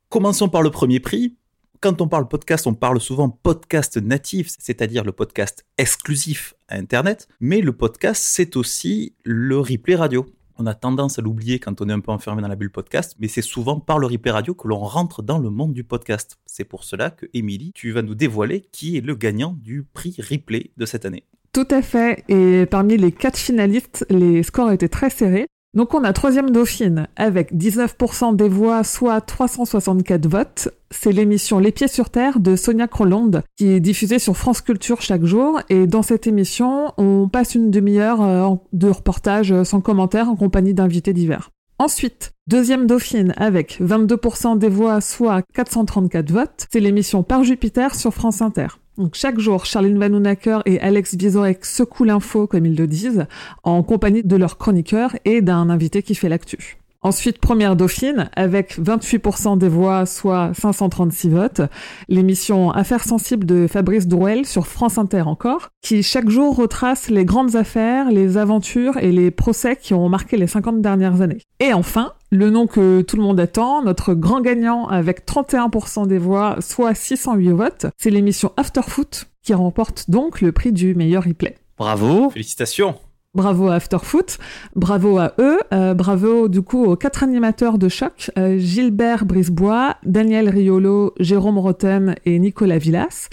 [0.09, 1.35] Commençons par le premier prix.
[1.79, 7.27] Quand on parle podcast, on parle souvent podcast natif, c'est-à-dire le podcast exclusif à Internet.
[7.39, 10.25] Mais le podcast, c'est aussi le replay radio.
[10.59, 13.15] On a tendance à l'oublier quand on est un peu enfermé dans la bulle podcast,
[13.19, 16.39] mais c'est souvent par le replay radio que l'on rentre dans le monde du podcast.
[16.47, 20.15] C'est pour cela que, Émilie, tu vas nous dévoiler qui est le gagnant du prix
[20.17, 21.25] replay de cette année.
[21.53, 22.23] Tout à fait.
[22.27, 25.47] Et parmi les quatre finalistes, les scores étaient très serrés.
[25.77, 30.69] Donc on a troisième Dauphine avec 19% des voix, soit 364 votes.
[30.89, 35.03] C'est l'émission Les Pieds sur Terre de Sonia Crolonde qui est diffusée sur France Culture
[35.03, 35.61] chaque jour.
[35.69, 40.35] Et dans cette émission, on passe une demi-heure euh, de reportage euh, sans commentaire en
[40.35, 41.51] compagnie d'invités divers.
[41.77, 46.65] Ensuite, deuxième Dauphine avec 22% des voix, soit 434 votes.
[46.71, 48.69] C'est l'émission Par Jupiter sur France Inter.
[48.97, 53.27] Donc chaque jour, Charline Vanhoenacker et Alex Vizorek secouent l'info, comme ils le disent,
[53.63, 56.77] en compagnie de leurs chroniqueurs et d'un invité qui fait l'actu.
[57.07, 61.61] Ensuite, première Dauphine, avec 28% des voix, soit 536 votes,
[62.09, 67.23] l'émission Affaires sensibles de Fabrice Drouel sur France Inter encore, qui chaque jour retrace les
[67.23, 71.37] grandes affaires, les aventures et les procès qui ont marqué les 50 dernières années.
[71.61, 76.17] Et enfin, le nom que tout le monde attend, notre grand gagnant avec 31% des
[76.17, 81.55] voix, soit 608 votes, c'est l'émission Afterfoot, qui remporte donc le prix du meilleur replay.
[81.77, 82.95] Bravo Félicitations
[83.37, 84.39] Bravo à Afterfoot,
[84.75, 89.95] bravo à eux, euh, bravo du coup aux quatre animateurs de choc, euh, Gilbert Brisebois,
[90.03, 93.29] Daniel Riolo, Jérôme Roten et Nicolas Villas,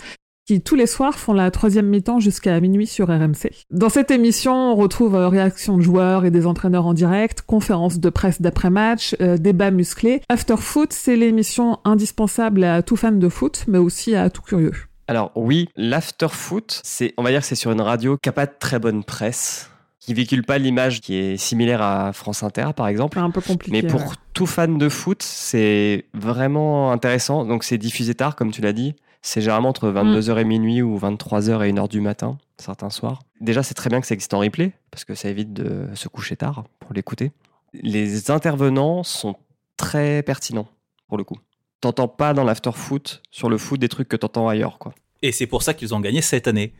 [0.47, 3.51] qui tous les soirs font la troisième mi-temps jusqu'à minuit sur RMC.
[3.71, 7.99] Dans cette émission, on retrouve euh, réactions de joueurs et des entraîneurs en direct, conférences
[7.99, 10.21] de presse d'après-match, débats musclés.
[10.29, 14.75] Afterfoot, c'est l'émission indispensable à tout fan de foot, mais aussi à tout curieux.
[15.09, 18.47] Alors oui, l'afterfoot, c'est, on va dire que c'est sur une radio qui n'a pas
[18.47, 19.71] de très bonne presse,
[20.05, 23.19] qui véhicule pas l'image qui est similaire à France Inter par exemple.
[23.19, 23.83] Un peu compliqué.
[23.83, 24.15] Mais pour ouais.
[24.35, 27.45] tout fan de foot, c'est vraiment intéressant.
[27.47, 28.95] Donc c'est diffusé tard, comme tu l'as dit.
[29.23, 33.23] C'est généralement entre 22h et minuit ou 23h et 1h du matin, certains soirs.
[33.41, 36.09] Déjà, c'est très bien que ça existe en replay, parce que ça évite de se
[36.09, 37.33] coucher tard pour l'écouter.
[37.73, 39.37] Les intervenants sont
[39.79, 40.69] très pertinents,
[41.09, 41.39] pour le coup.
[41.81, 44.93] T'entends pas dans l'after-foot, sur le foot, des trucs que t'entends ailleurs, quoi.
[45.25, 46.75] Et c'est pour ça qu'ils ont gagné cette année.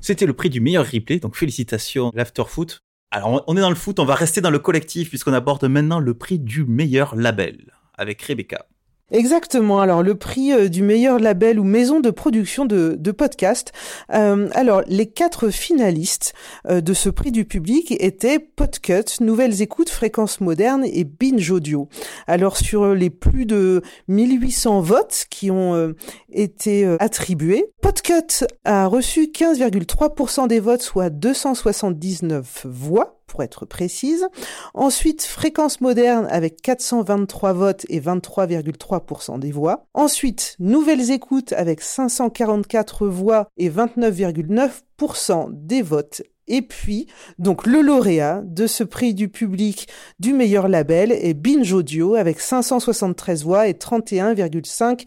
[0.00, 2.78] C'était le prix du meilleur replay, donc félicitations l'Afterfoot.
[3.10, 5.98] Alors on- est dans le foot, on va rester dans le collectif puisqu'on aborde maintenant
[5.98, 8.66] le prix du meilleur label avec Rebecca.
[9.10, 9.80] Exactement.
[9.80, 13.72] Alors le prix euh, du meilleur label ou maison de production de, podcast.
[14.12, 16.34] Euh, alors les quatre finalistes
[16.68, 21.88] euh, de ce prix du public étaient Podcut, Nouvelles Écoutes, Fréquences Modernes et Binge Audio.
[22.26, 25.94] Alors sur les plus de 1800 votes qui ont
[26.30, 34.26] été attribués, Podcut a reçu 15,3% des votes, soit 279 voix pour être précise.
[34.74, 39.86] Ensuite, Fréquence Moderne avec 423 votes et 23,3% des voix.
[39.94, 46.22] Ensuite, Nouvelles Écoutes avec 544 voix et 29,9% des votes.
[46.48, 47.06] Et puis,
[47.38, 49.86] donc le lauréat de ce prix du public
[50.18, 55.04] du meilleur label est Binge Audio avec 573 voix et 31,5%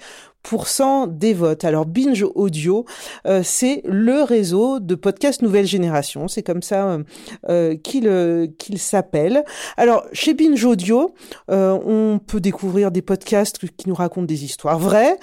[1.07, 1.63] des votes.
[1.63, 2.85] Alors Binge Audio,
[3.25, 6.27] euh, c'est le réseau de podcasts nouvelle génération.
[6.27, 7.03] C'est comme ça euh,
[7.49, 9.43] euh, qu'il euh, qu'il s'appelle.
[9.77, 11.13] Alors chez Binge Audio,
[11.47, 15.17] on peut découvrir des podcasts qui nous racontent des histoires vraies.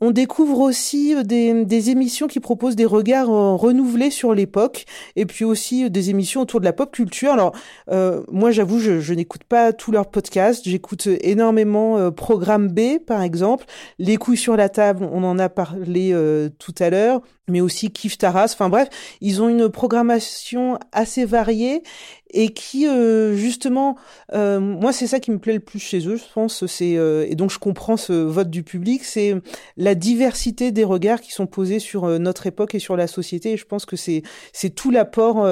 [0.00, 4.84] On découvre aussi euh, des, des émissions qui proposent des regards euh, renouvelés sur l'époque
[5.16, 7.32] et puis aussi euh, des émissions autour de la pop culture.
[7.32, 7.52] Alors
[7.90, 12.98] euh, moi j'avoue je, je n'écoute pas tous leurs podcasts, j'écoute énormément euh, Programme B
[13.06, 13.64] par exemple,
[13.98, 16.14] Les couilles sur la table, on en a parlé
[16.58, 18.50] tout à l'heure, mais aussi Kif Taras.
[18.52, 18.88] Enfin bref,
[19.20, 21.82] ils ont une programmation assez variée
[22.30, 23.96] et qui euh, justement,
[24.34, 27.26] euh, moi c'est ça qui me plaît le plus chez eux, je pense, c'est euh,
[27.28, 29.34] et donc je comprends ce vote du public, c'est
[29.76, 33.52] la diversité des regards qui sont posés sur notre époque et sur la société.
[33.52, 35.46] Et je pense que c'est c'est tout l'apport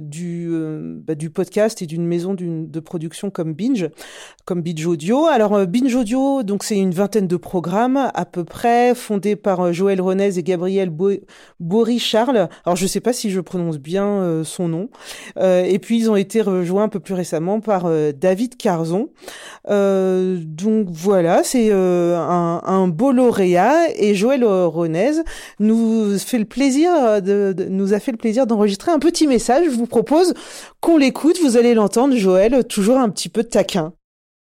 [0.00, 0.50] du
[1.06, 3.88] bah, du podcast et d'une maison de production comme Binge,
[4.44, 5.26] comme Binge Audio.
[5.26, 10.00] Alors Binge Audio, donc c'est une vingtaine de programmes à peu près, fondés par Joël
[10.00, 10.90] Renez et Gabriel
[11.60, 12.48] Bory Charles.
[12.64, 14.88] Alors je sais pas si je prononce bien son nom.
[15.68, 19.10] Et puis ils ont été rejoints un peu plus récemment par euh, David Carzon.
[19.68, 25.22] Euh, donc voilà, c'est euh, un, beau lauréat et Joël Ronez
[25.60, 29.66] nous a fait le plaisir d'enregistrer un petit message.
[29.66, 30.34] Je vous propose
[30.80, 31.38] qu'on l'écoute.
[31.42, 33.92] Vous allez l'entendre, Joël, toujours un petit peu taquin.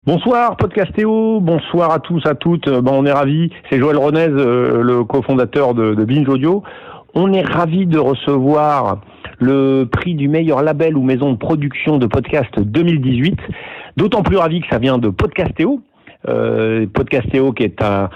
[0.07, 2.69] Bonsoir Podcastéo, bonsoir à tous, à toutes.
[2.69, 3.51] Bon, on est ravis.
[3.69, 6.63] C'est Joël Ronez, le cofondateur de, de Binge Audio.
[7.15, 9.01] On est ravis de recevoir
[9.39, 13.39] le prix du meilleur label ou maison de production de podcast 2018.
[13.97, 15.81] D'autant plus ravi que ça vient de Podcastéo.
[16.29, 18.09] Euh, Podcastéo qui est un,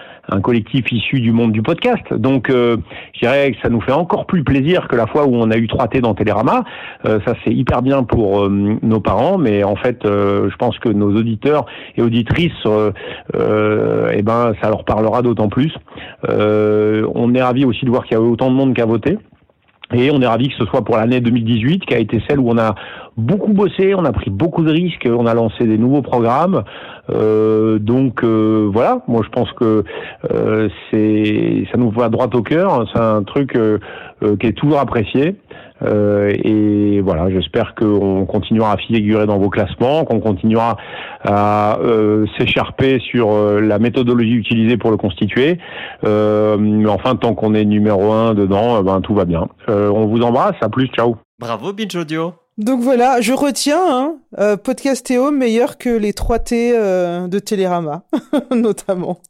[0.42, 2.02] collectif issu du monde du podcast.
[2.12, 2.76] Donc euh,
[3.14, 5.56] je dirais que ça nous fait encore plus plaisir que la fois où on a
[5.56, 6.64] eu 3T dans Télérama.
[7.04, 10.88] Euh, ça c'est hyper bien pour euh, nos parents, mais en fait je pense que
[10.88, 12.52] nos auditeurs et auditrices,
[13.35, 15.72] eh ben ça leur parlera d'autant plus.
[16.28, 19.18] on est ravi aussi de voir qu'il y a autant de monde qui a voté.
[19.92, 22.48] Et on est ravi que ce soit pour l'année 2018, qui a été celle où
[22.48, 22.74] on a
[23.16, 26.62] beaucoup bossé, on a pris beaucoup de risques, on a lancé des nouveaux programmes.
[27.11, 29.85] Euh, donc euh, voilà, moi je pense que
[30.33, 32.88] euh, c'est ça nous va droit au cœur.
[32.92, 33.59] C'est un truc
[34.38, 35.37] qui est toujours apprécié.
[35.82, 40.76] Euh, et voilà, j'espère qu'on continuera à figurer dans vos classements, qu'on continuera
[41.22, 45.58] à euh, s'écharper sur euh, la méthodologie utilisée pour le constituer.
[46.02, 49.48] mais enfin, tant qu'on est numéro un dedans, ben tout va bien.
[49.68, 51.16] on vous embrasse, à plus, ciao.
[51.38, 52.34] Bravo Binge Audio.
[52.58, 58.02] Donc voilà, je retiens hein, euh, Podcastéo meilleur que les 3T de Télérama,
[58.54, 59.20] notamment.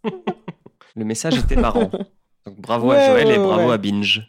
[0.96, 1.90] Le message était marrant.
[2.46, 4.26] Donc bravo à Joël et bravo à Binge.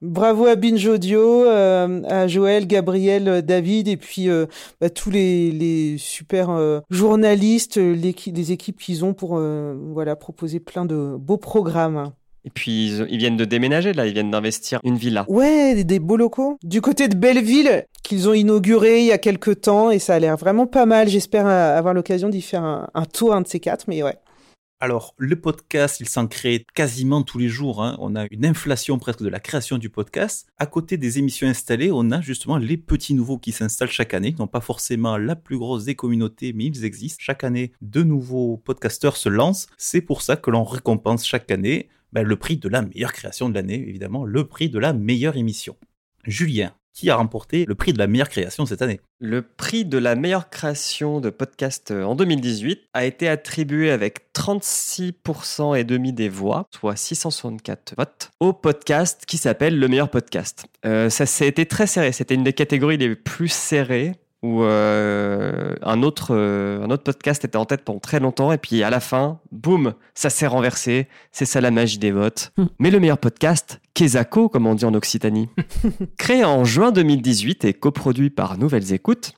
[0.00, 4.46] Bravo à Binge Audio, euh, à Joël, Gabriel, euh, David et puis euh,
[4.80, 10.84] bah, tous les, les super journalistes, les, les équipes qu'ils ont pour voilà proposer plein
[10.84, 12.12] de beaux programmes.
[12.44, 15.24] Et puis ils, viennent de déménager là, ils viennent d'investir une villa.
[15.28, 16.58] Ouais, des, beaux locaux.
[16.62, 20.18] Du côté de Belleville, qu'ils ont inauguré il y a quelques temps et ça a
[20.20, 21.08] l'air vraiment pas mal.
[21.08, 24.16] J'espère avoir l'occasion d'y faire un, un tour, un de ces quatre, mais ouais.
[24.80, 27.82] Alors, le podcast, il s'en crée quasiment tous les jours.
[27.82, 27.96] Hein.
[27.98, 30.46] On a une inflation presque de la création du podcast.
[30.56, 34.32] À côté des émissions installées, on a justement les petits nouveaux qui s'installent chaque année,
[34.32, 37.18] qui n'ont pas forcément la plus grosse des communautés, mais ils existent.
[37.20, 39.66] Chaque année, de nouveaux podcasteurs se lancent.
[39.78, 43.48] C'est pour ça que l'on récompense chaque année ben, le prix de la meilleure création
[43.48, 45.76] de l'année, évidemment, le prix de la meilleure émission.
[46.24, 48.98] Julien, qui a remporté le prix de la meilleure création cette année.
[49.20, 54.32] Le prix de la meilleure création de podcast euh, en 2018 a été attribué avec
[54.34, 60.66] 36% et demi des voix, soit 664 votes, au podcast qui s'appelle Le meilleur podcast.
[60.84, 65.74] Euh, ça, ça été très serré, c'était une des catégories les plus serrées où euh,
[65.82, 68.90] un, autre, euh, un autre podcast était en tête pendant très longtemps, et puis à
[68.90, 71.08] la fin, boum, ça s'est renversé.
[71.32, 72.52] C'est ça la magie des votes.
[72.56, 72.66] Hmm.
[72.78, 75.48] Mais le meilleur podcast, Kezako, comme on dit en Occitanie,
[76.18, 79.32] créé en juin 2018 et coproduit par Nouvelles Écoutes,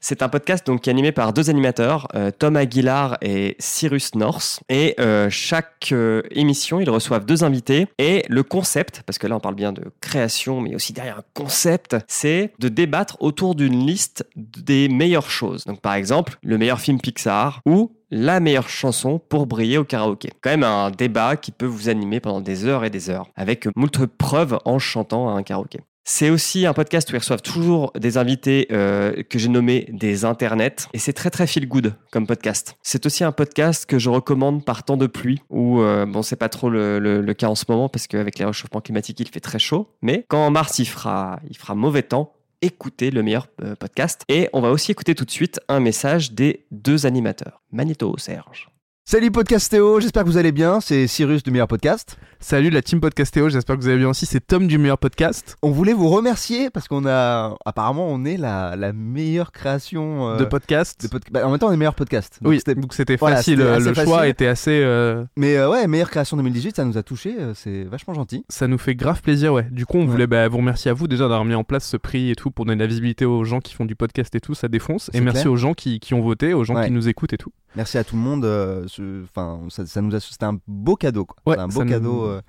[0.00, 4.14] c'est un podcast donc qui est animé par deux animateurs, euh, Tom Aguilar et Cyrus
[4.14, 4.60] North.
[4.68, 7.86] Et euh, chaque euh, émission, ils reçoivent deux invités.
[7.98, 11.24] Et le concept, parce que là on parle bien de création, mais aussi derrière un
[11.34, 15.64] concept, c'est de débattre autour d'une liste des meilleures choses.
[15.64, 20.30] Donc par exemple, le meilleur film Pixar ou la meilleure chanson pour briller au karaoké.
[20.40, 23.66] Quand même un débat qui peut vous animer pendant des heures et des heures, avec
[23.74, 25.80] moult preuves en chantant à un karaoké.
[26.06, 30.26] C'est aussi un podcast où ils reçoivent toujours des invités euh, que j'ai nommés des
[30.26, 30.86] internets.
[30.92, 32.76] Et c'est très très feel good comme podcast.
[32.82, 36.36] C'est aussi un podcast que je recommande par temps de pluie, où euh, bon c'est
[36.36, 39.58] pas trop le, cas en ce moment parce qu'avec les réchauffements climatiques il fait très
[39.58, 39.88] chaud.
[40.02, 41.40] Mais quand en mars il fera,
[41.74, 44.24] mauvais temps, écoutez le meilleur euh, podcast.
[44.28, 47.62] Et on va aussi écouter tout de suite un message des deux animateurs.
[47.72, 48.68] Magneto Serge.
[49.06, 52.16] Salut Podcastéo, j'espère que vous allez bien, c'est Cyrus du meilleur podcast.
[52.46, 55.56] Salut la team Podcastéo, j'espère que vous allez bien aussi, c'est Tom du meilleur podcast.
[55.62, 60.36] On voulait vous remercier parce qu'on a, apparemment on est la, la meilleure création euh,
[60.36, 61.10] de podcast.
[61.10, 62.38] De bah, en même temps on est meilleur podcast.
[62.44, 64.82] oui, donc c'était facile, le choix était assez...
[64.84, 68.44] Euh, Mais euh, ouais, meilleure création 2018, ça nous a touché, c'est vachement gentil.
[68.50, 69.66] Ça nous fait grave plaisir, ouais.
[69.70, 71.96] Du coup on voulait bah, vous remercier à vous déjà d'avoir mis en place ce
[71.96, 74.40] prix et tout pour donner de la visibilité aux gens qui font du podcast et
[74.40, 75.10] tout, ça défonce.
[75.14, 77.52] Et merci aux gens qui, qui, ont voté, aux gens qui nous écoutent et tout.
[77.76, 78.44] Merci à tout le monde.
[78.44, 78.86] Euh,
[79.24, 81.24] enfin, ça, nous a, c'était un beau cadeau.
[81.24, 81.58] Quoi.
[81.58, 82.40] un beau cadeau euh,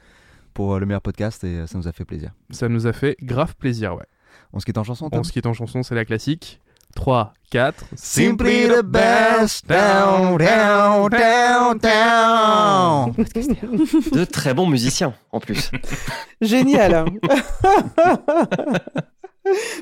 [0.53, 2.31] pour euh, le meilleur podcast et ça nous a fait plaisir.
[2.51, 4.05] Ça nous a fait grave plaisir, ouais.
[4.53, 5.09] On se quitte en chanson.
[5.11, 6.61] On se quitte en chanson, c'est la classique.
[6.95, 7.85] 3, 4.
[7.95, 9.67] Simply the best.
[9.67, 13.11] Down, down, down, down.
[13.15, 15.71] De très bons musiciens, en plus.
[16.41, 17.05] Génial.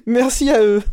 [0.05, 0.83] Merci à eux.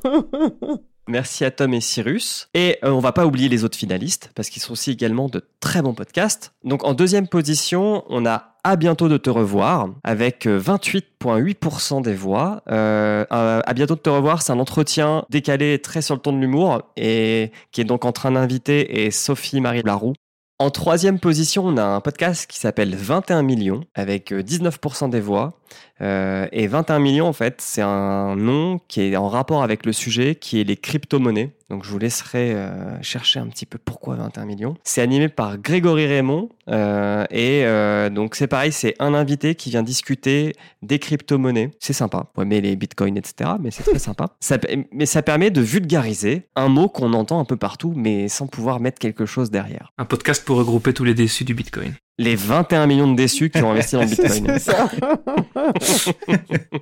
[1.10, 2.48] Merci à Tom et Cyrus.
[2.54, 5.42] Et euh, on va pas oublier les autres finalistes, parce qu'ils sont aussi également de
[5.58, 6.52] très bons podcasts.
[6.62, 12.14] Donc en deuxième position, on a À bientôt de te revoir, avec 28,8% euh, des
[12.14, 12.62] voix.
[12.70, 16.38] Euh, à bientôt de te revoir, c'est un entretien décalé très sur le ton de
[16.38, 20.12] l'humour, et qui est donc en train d'inviter et Sophie-Marie Laroux.
[20.60, 25.54] En troisième position, on a un podcast qui s'appelle 21 millions, avec 19% des voix.
[26.02, 29.94] Euh, et 21 millions, en fait, c'est un nom qui est en rapport avec le
[29.94, 31.54] sujet, qui est les crypto-monnaies.
[31.70, 34.76] Donc, je vous laisserai euh, chercher un petit peu pourquoi 21 millions.
[34.84, 36.48] C'est animé par Grégory Raymond.
[36.68, 37.64] Euh, et
[38.10, 41.70] donc, c'est pareil, c'est un invité qui vient discuter des crypto-monnaies.
[41.78, 42.26] C'est sympa.
[42.34, 43.52] Vous aimer les bitcoins, etc.
[43.60, 44.26] Mais c'est très sympa.
[44.40, 44.58] Ça,
[44.92, 48.80] mais ça permet de vulgariser un mot qu'on entend un peu partout, mais sans pouvoir
[48.80, 49.92] mettre quelque chose derrière.
[49.98, 53.62] Un podcast pour regrouper tous les déçus du bitcoin les 21 millions de déçus qui
[53.62, 54.58] ont investi dans le Bitcoin.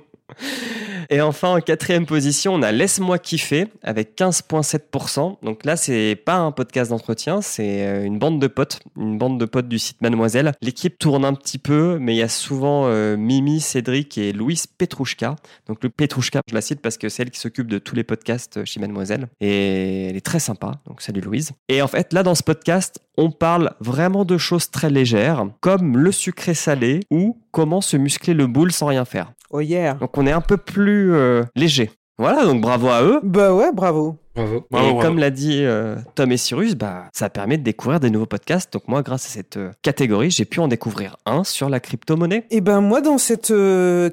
[1.09, 5.37] Et enfin, en quatrième position, on a Laisse-moi kiffer avec 15,7%.
[5.43, 9.39] Donc là, c'est pas un podcast d'entretien, c'est euh, une bande de potes, une bande
[9.39, 10.53] de potes du site Mademoiselle.
[10.61, 14.67] L'équipe tourne un petit peu, mais il y a souvent euh, Mimi, Cédric et Louise
[14.67, 15.35] Petrouchka.
[15.67, 18.03] Donc le Petrouchka, je la cite parce que c'est elle qui s'occupe de tous les
[18.03, 19.27] podcasts chez Mademoiselle.
[19.41, 20.73] Et elle est très sympa.
[20.85, 21.51] Donc salut Louise.
[21.69, 25.97] Et en fait, là, dans ce podcast, on parle vraiment de choses très légères, comme
[25.97, 29.33] le sucré salé ou comment se muscler le boule sans rien faire.
[29.51, 29.95] Oh yeah.
[29.95, 31.91] Donc on est un peu plus euh, léger.
[32.17, 33.19] Voilà, donc bravo à eux.
[33.23, 34.17] Bah ouais, bravo.
[34.35, 34.65] Bravo.
[34.73, 38.25] Et comme l'a dit euh, Tom et Cyrus, bah, ça permet de découvrir des nouveaux
[38.25, 38.71] podcasts.
[38.71, 42.45] Donc moi, grâce à cette euh, catégorie, j'ai pu en découvrir un sur la crypto-monnaie.
[42.51, 43.53] Et ben moi, dans cette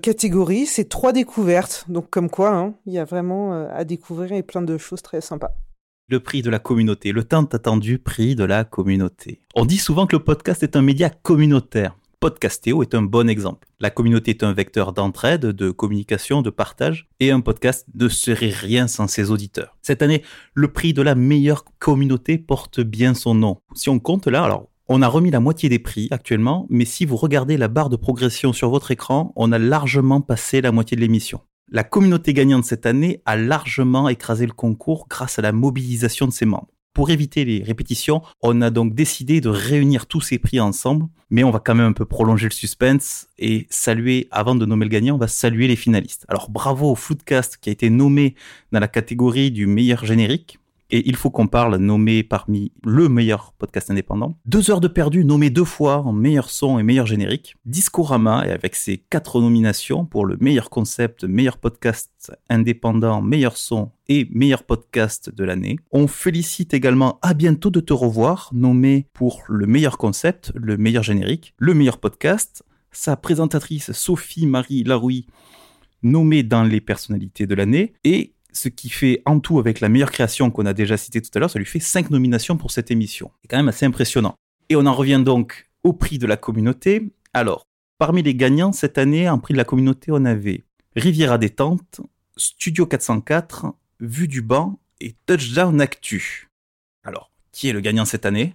[0.01, 1.85] catégorie, c'est trois découvertes.
[1.89, 5.21] Donc comme quoi, hein, il y a vraiment à découvrir et plein de choses très
[5.21, 5.53] sympas.
[6.09, 9.41] Le prix de la communauté, le tant attendu prix de la communauté.
[9.57, 11.97] On dit souvent que le podcast est un média communautaire.
[12.19, 13.69] Podcastéo est un bon exemple.
[13.79, 18.49] La communauté est un vecteur d'entraide, de communication, de partage, et un podcast ne serait
[18.49, 19.77] rien sans ses auditeurs.
[19.83, 20.23] Cette année,
[20.55, 23.61] le prix de la meilleure communauté porte bien son nom.
[23.75, 27.05] Si on compte là, alors on a remis la moitié des prix actuellement, mais si
[27.05, 30.97] vous regardez la barre de progression sur votre écran, on a largement passé la moitié
[30.97, 31.41] de l'émission.
[31.71, 36.33] La communauté gagnante cette année a largement écrasé le concours grâce à la mobilisation de
[36.33, 36.69] ses membres.
[36.97, 41.45] Pour éviter les répétitions, on a donc décidé de réunir tous ces prix ensemble, mais
[41.45, 44.91] on va quand même un peu prolonger le suspense et saluer, avant de nommer le
[44.91, 46.25] gagnant, on va saluer les finalistes.
[46.27, 48.35] Alors bravo au Foodcast qui a été nommé
[48.73, 50.59] dans la catégorie du meilleur générique.
[50.91, 54.39] Et il faut qu'on parle nommé parmi le meilleur podcast indépendant.
[54.45, 57.57] Deux heures de perdu nommé deux fois en meilleur son et meilleur générique.
[57.65, 63.91] Discorama et avec ses quatre nominations pour le meilleur concept, meilleur podcast indépendant, meilleur son
[64.09, 65.79] et meilleur podcast de l'année.
[65.91, 71.03] On félicite également À bientôt de te revoir, nommé pour le meilleur concept, le meilleur
[71.03, 72.65] générique, le meilleur podcast.
[72.93, 75.27] Sa présentatrice Sophie-Marie Larouille
[76.03, 80.11] nommée dans les personnalités de l'année et ce qui fait en tout avec la meilleure
[80.11, 82.91] création qu'on a déjà citée tout à l'heure, ça lui fait 5 nominations pour cette
[82.91, 83.31] émission.
[83.43, 84.35] C'est quand même assez impressionnant.
[84.69, 87.13] Et on en revient donc au prix de la communauté.
[87.35, 87.67] Alors,
[87.99, 90.65] parmi les gagnants cette année, en prix de la communauté, on avait
[90.97, 92.01] Riviera Détente,
[92.37, 93.67] Studio 404,
[94.01, 96.49] Vue du banc et Touchdown Actu.
[97.05, 98.55] Alors, qui est le gagnant cette année?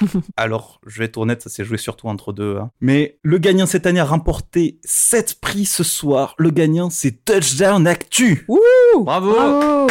[0.36, 2.56] Alors, je vais être honnête, ça s'est joué surtout entre deux.
[2.56, 2.70] Hein.
[2.80, 6.34] Mais le gagnant cette année a remporté 7 prix ce soir.
[6.38, 8.46] Le gagnant, c'est Touchdown Actu.
[8.98, 9.86] Bravo,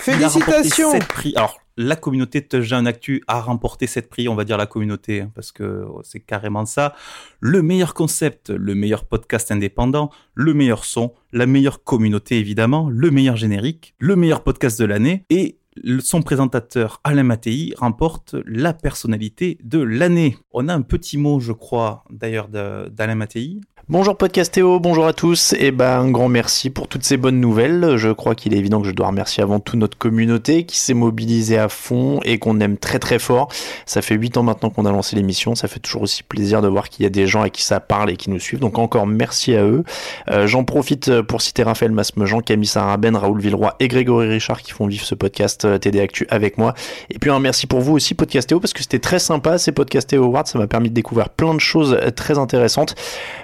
[0.00, 1.32] Félicitations prix.
[1.36, 5.30] Alors, la communauté Touchdown Actu a remporté 7 prix, on va dire la communauté, hein,
[5.34, 6.94] parce que c'est carrément ça.
[7.40, 13.10] Le meilleur concept, le meilleur podcast indépendant, le meilleur son, la meilleure communauté évidemment, le
[13.10, 15.58] meilleur générique, le meilleur podcast de l'année et
[16.00, 20.36] son présentateur Alain Mattei remporte la personnalité de l'année.
[20.52, 23.60] On a un petit mot, je crois, d'ailleurs d'Alain Mattei.
[23.88, 25.52] Bonjour Podcastéo, bonjour à tous.
[25.52, 27.96] Et eh ben un grand merci pour toutes ces bonnes nouvelles.
[27.96, 30.92] Je crois qu'il est évident que je dois remercier avant tout notre communauté qui s'est
[30.92, 33.46] mobilisée à fond et qu'on aime très très fort.
[33.86, 35.54] Ça fait 8 ans maintenant qu'on a lancé l'émission.
[35.54, 37.78] Ça fait toujours aussi plaisir de voir qu'il y a des gens à qui ça
[37.78, 38.58] parle et qui nous suivent.
[38.58, 39.84] Donc encore merci à eux.
[40.32, 44.72] Euh, j'en profite pour citer Raphaël Masmejean, Camille Saraben, Raoul Villeroy et Grégory Richard qui
[44.72, 46.74] font vivre ce podcast euh, TD Actu avec moi.
[47.10, 50.24] Et puis un merci pour vous aussi Podcastéo parce que c'était très sympa ces Podcastéo
[50.24, 50.48] Awards.
[50.48, 52.96] Ça m'a permis de découvrir plein de choses très intéressantes.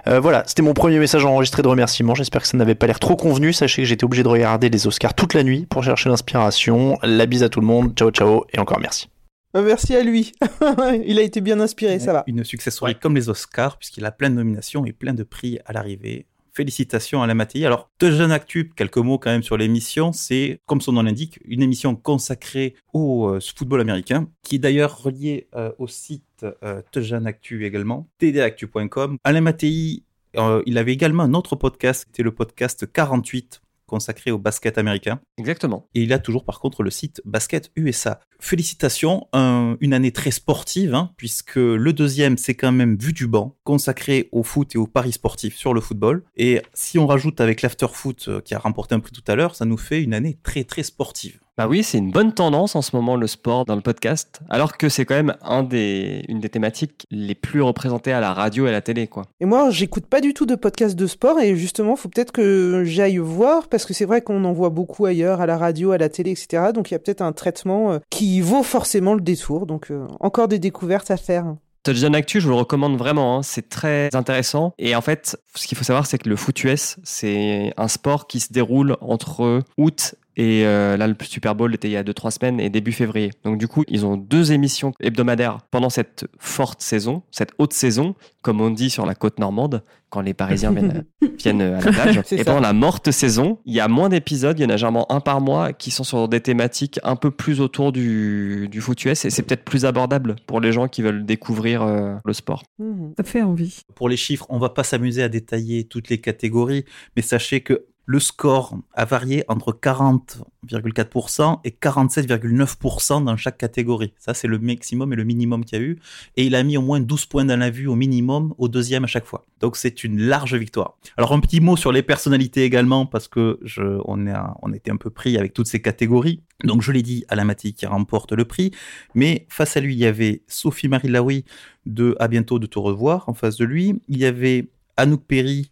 [0.09, 2.14] Euh, voilà, c'était mon premier message enregistré de remerciement.
[2.14, 3.53] J'espère que ça n'avait pas l'air trop convenu.
[3.53, 6.99] Sachez que j'étais obligé de regarder les Oscars toute la nuit pour chercher l'inspiration.
[7.03, 7.93] La bise à tout le monde.
[7.95, 9.11] Ciao, ciao et encore merci.
[9.55, 10.33] Euh, merci à lui.
[11.07, 12.24] Il a été bien inspiré, ça va.
[12.26, 15.59] Une success story comme les Oscars, puisqu'il a plein de nominations et plein de prix
[15.66, 16.24] à l'arrivée.
[16.55, 17.66] Félicitations à la Matéi.
[17.66, 20.12] Alors, de Jeune Actu, quelques mots quand même sur l'émission.
[20.12, 25.03] C'est, comme son nom l'indique, une émission consacrée au euh, football américain, qui est d'ailleurs
[25.03, 29.16] reliée euh, au site euh, Jeune Actu également, tdactu.com.
[29.24, 30.05] Alain Mattei,
[30.37, 33.62] euh, il avait également un autre podcast, c'était le podcast 48
[33.93, 35.20] consacré au basket américain.
[35.37, 35.87] Exactement.
[35.95, 38.20] Et il a toujours par contre le site Basket USA.
[38.41, 43.55] Félicitations, une année très sportive, hein, puisque le deuxième, c'est quand même Vu du banc,
[43.64, 46.24] consacré au foot et au paris sportif sur le football.
[46.37, 49.35] Et si on rajoute avec l'After Foot euh, qui a remporté un prix tout à
[49.35, 51.39] l'heure, ça nous fait une année très très sportive.
[51.59, 54.78] Bah oui, c'est une bonne tendance en ce moment le sport dans le podcast, alors
[54.78, 58.64] que c'est quand même un des, une des thématiques les plus représentées à la radio
[58.64, 59.24] et à la télé, quoi.
[59.38, 62.84] Et moi, j'écoute pas du tout de podcast de sport et justement, faut peut-être que
[62.86, 65.98] j'aille voir parce que c'est vrai qu'on en voit beaucoup ailleurs, à la radio, à
[65.98, 66.72] la télé, etc.
[66.74, 69.66] Donc il y a peut-être un traitement euh, qui vaut forcément le détour.
[69.66, 71.55] Donc euh, encore des découvertes à faire.
[71.82, 73.36] Touchdown Actu, je vous le recommande vraiment.
[73.36, 73.42] Hein.
[73.42, 74.72] C'est très intéressant.
[74.78, 78.28] Et en fait, ce qu'il faut savoir, c'est que le foot US, c'est un sport
[78.28, 82.03] qui se déroule entre août et euh, là, le Super Bowl était il y a
[82.03, 83.30] 2-3 semaines et début février.
[83.45, 88.14] Donc du coup, ils ont deux émissions hebdomadaires pendant cette forte saison, cette haute saison,
[88.41, 91.05] comme on dit sur la côte normande, quand les Parisiens viennent,
[91.39, 92.20] viennent à la plage.
[92.33, 95.11] et pendant la morte saison, il y a moins d'épisodes, il y en a généralement
[95.11, 99.05] un par mois, qui sont sur des thématiques un peu plus autour du, du foot
[99.05, 102.62] US et c'est peut-être plus abordable pour les gens qui veulent découvrir euh, le sport.
[102.78, 103.12] Mmh.
[103.16, 103.80] Ça fait envie.
[103.95, 106.85] Pour les chiffres, on va pas s'amuser à détailler toutes les catégories,
[107.16, 114.12] mais sachez que le score a varié entre 40,4% et 47,9% dans chaque catégorie.
[114.18, 115.98] Ça, c'est le maximum et le minimum qu'il y a eu.
[116.36, 119.05] Et il a mis au moins 12 points dans la vue au minimum, au deuxième
[119.05, 119.44] à chaque fois.
[119.61, 120.98] Donc c'est une large victoire.
[121.16, 123.61] Alors un petit mot sur les personnalités également, parce que
[124.05, 126.42] on, était un peu pris avec toutes ces catégories.
[126.64, 128.72] Donc je l'ai dit, Alamati qui remporte le prix.
[129.14, 131.44] Mais face à lui, il y avait Sophie-Marie Laoui
[131.86, 133.94] de À bientôt de te revoir en face de lui.
[134.09, 135.70] Il y avait Anouk Perry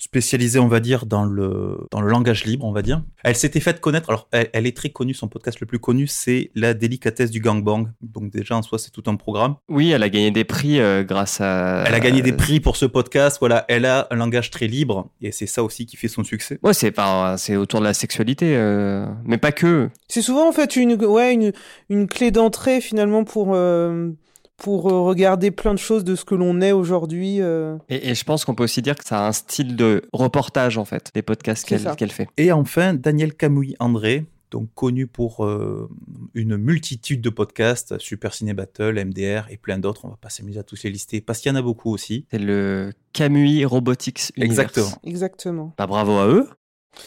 [0.00, 3.02] spécialisée, on va dire, dans le, dans le langage libre, on va dire.
[3.22, 6.50] Elle s'était faite connaître, alors elle, est très connue, son podcast le plus connu, c'est
[6.54, 7.88] La délicatesse du gangbang.
[8.00, 9.56] Donc déjà, en soi, c'est tout un programme.
[9.68, 11.84] Oui, elle a gagné des prix euh, grâce à...
[11.86, 15.10] Elle a gagné des prix pour ce podcast, voilà, elle a un langage très libre,
[15.20, 16.58] et c'est ça aussi qui fait son succès.
[16.62, 16.94] Ouais, c'est
[17.36, 19.90] c'est autour de la sexualité, euh, mais pas que.
[20.08, 21.52] C'est souvent, en fait, une, ouais, une,
[21.90, 23.52] une clé d'entrée, finalement, pour...
[23.54, 24.10] Euh,
[24.60, 27.40] pour euh, regarder plein de choses de ce que l'on est aujourd'hui.
[27.40, 27.76] Euh.
[27.88, 30.84] Et, je pense qu'on peut aussi dire que ça a un style de reportage, en
[30.84, 32.28] fait, des podcasts qu'elle fait.
[32.36, 35.88] Et enfin, Daniel Camouille-André, donc connu pour euh,
[36.34, 40.04] une multitude de podcasts, Super Ciné Battle, MDR et plein d'autres.
[40.04, 42.26] On va pas s'amuser à tous les lister parce qu'il y en a beaucoup aussi.
[42.30, 44.50] C'est le Camui Robotics Universe.
[44.50, 45.00] Exactement.
[45.04, 45.74] Exactement.
[45.78, 46.48] Bah, bravo à eux.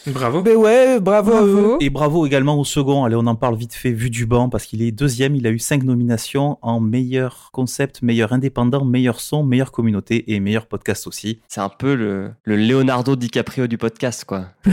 [0.06, 0.42] Bravo.
[0.42, 3.04] Ben ouais, bravo, Et bravo également au second.
[3.04, 5.34] Allez, on en parle vite fait, vu du banc, parce qu'il est deuxième.
[5.34, 10.40] Il a eu cinq nominations en meilleur concept, meilleur indépendant, meilleur son, meilleure communauté et
[10.40, 11.40] meilleur podcast aussi.
[11.48, 14.46] C'est un peu le, le Leonardo DiCaprio du podcast, quoi.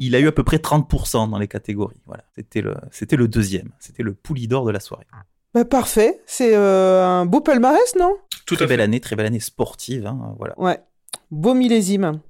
[0.00, 2.00] il a eu à peu près 30% dans les catégories.
[2.06, 3.70] Voilà, c'était le, c'était le deuxième.
[3.78, 4.16] C'était le
[4.48, 5.06] d'or de la soirée.
[5.54, 6.20] Bah parfait.
[6.26, 8.16] C'est euh, un beau palmarès, non?
[8.44, 10.06] Tout très belle année, très belle année sportive.
[10.06, 10.58] Hein, voilà.
[10.58, 10.78] Ouais.
[11.30, 12.20] Beau millésime.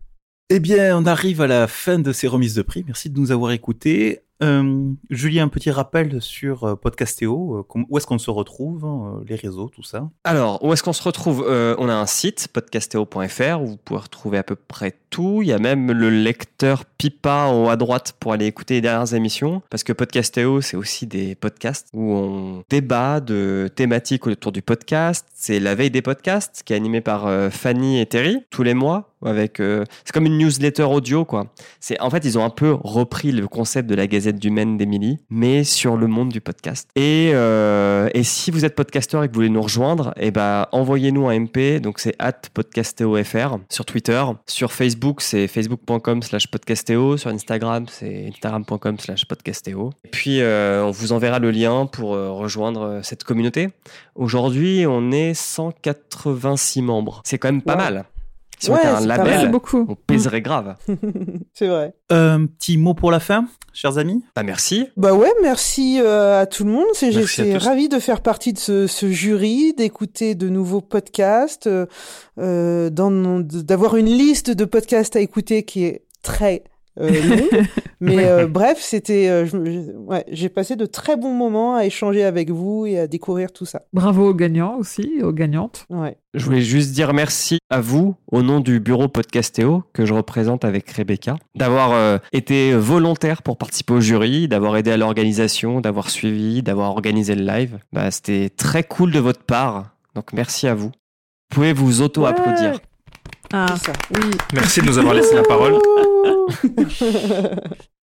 [0.48, 2.84] Eh bien, on arrive à la fin de ces remises de prix.
[2.86, 4.20] Merci de nous avoir écoutés.
[4.44, 7.66] Euh, Julie, un petit rappel sur euh, Podcastéo.
[7.74, 10.08] Euh, où est-ce qu'on se retrouve hein, Les réseaux, tout ça?
[10.22, 11.44] Alors, où est-ce qu'on se retrouve?
[11.48, 15.40] On a un site, podcastéo.fr, où vous pouvez retrouver à peu près tout.
[15.42, 18.82] Il y a même le lecteur Pipa en haut à droite pour aller écouter les
[18.82, 19.62] dernières émissions.
[19.68, 25.26] Parce que Podcastéo, c'est aussi des podcasts où on débat de thématiques autour du podcast.
[25.34, 29.15] C'est la veille des podcasts, qui est animé par Fanny et Terry, tous les mois.
[29.24, 31.46] Avec, c'est comme une newsletter audio, quoi.
[31.80, 34.76] C'est en fait, ils ont un peu repris le concept de la Gazette du Maine
[34.76, 36.88] d'Emilie, mais sur le monde du podcast.
[36.96, 40.30] Et, euh, et si vous êtes podcasteur et que vous voulez nous rejoindre, et eh
[40.30, 44.22] ben, envoyez-nous un MP, donc c'est at podcastéofr sur Twitter.
[44.46, 47.16] Sur Facebook, c'est facebook.com slash podcastéo.
[47.16, 49.90] Sur Instagram, c'est instagram.com slash podcastéo.
[50.04, 53.68] Et puis, euh, on vous enverra le lien pour euh, rejoindre cette communauté.
[54.14, 57.22] Aujourd'hui, on est 186 membres.
[57.24, 58.04] C'est quand même pas mal.
[58.58, 60.76] Si on était un label, on pèserait grave.
[61.52, 61.94] c'est vrai.
[62.10, 64.88] Un petit mot pour la fin, chers amis Bah merci.
[64.96, 66.86] Bah ouais, merci euh, à tout le monde.
[66.94, 71.86] C'est, j'ai ravi de faire partie de ce, ce jury, d'écouter de nouveaux podcasts, euh,
[72.38, 76.64] euh d'avoir une liste de podcasts à écouter qui est très
[77.00, 77.10] euh,
[78.00, 79.46] Mais euh, bref, c'était, euh,
[79.96, 83.64] ouais, j'ai passé de très bons moments à échanger avec vous et à découvrir tout
[83.64, 83.82] ça.
[83.92, 85.86] Bravo aux gagnants aussi, aux gagnantes.
[85.90, 86.16] Ouais.
[86.34, 90.64] Je voulais juste dire merci à vous au nom du bureau Podcastéo que je représente
[90.64, 96.62] avec Rebecca, d'avoir été volontaire pour participer au jury, d'avoir aidé à l'organisation, d'avoir suivi,
[96.62, 97.78] d'avoir organisé le live.
[97.92, 99.96] Bah, c'était très cool de votre part.
[100.14, 100.88] Donc merci à vous.
[100.88, 102.80] Vous pouvez vous auto-applaudir.
[103.52, 103.92] Ah, ça.
[104.14, 104.30] oui.
[104.52, 105.78] Merci de nous avoir laissé la parole.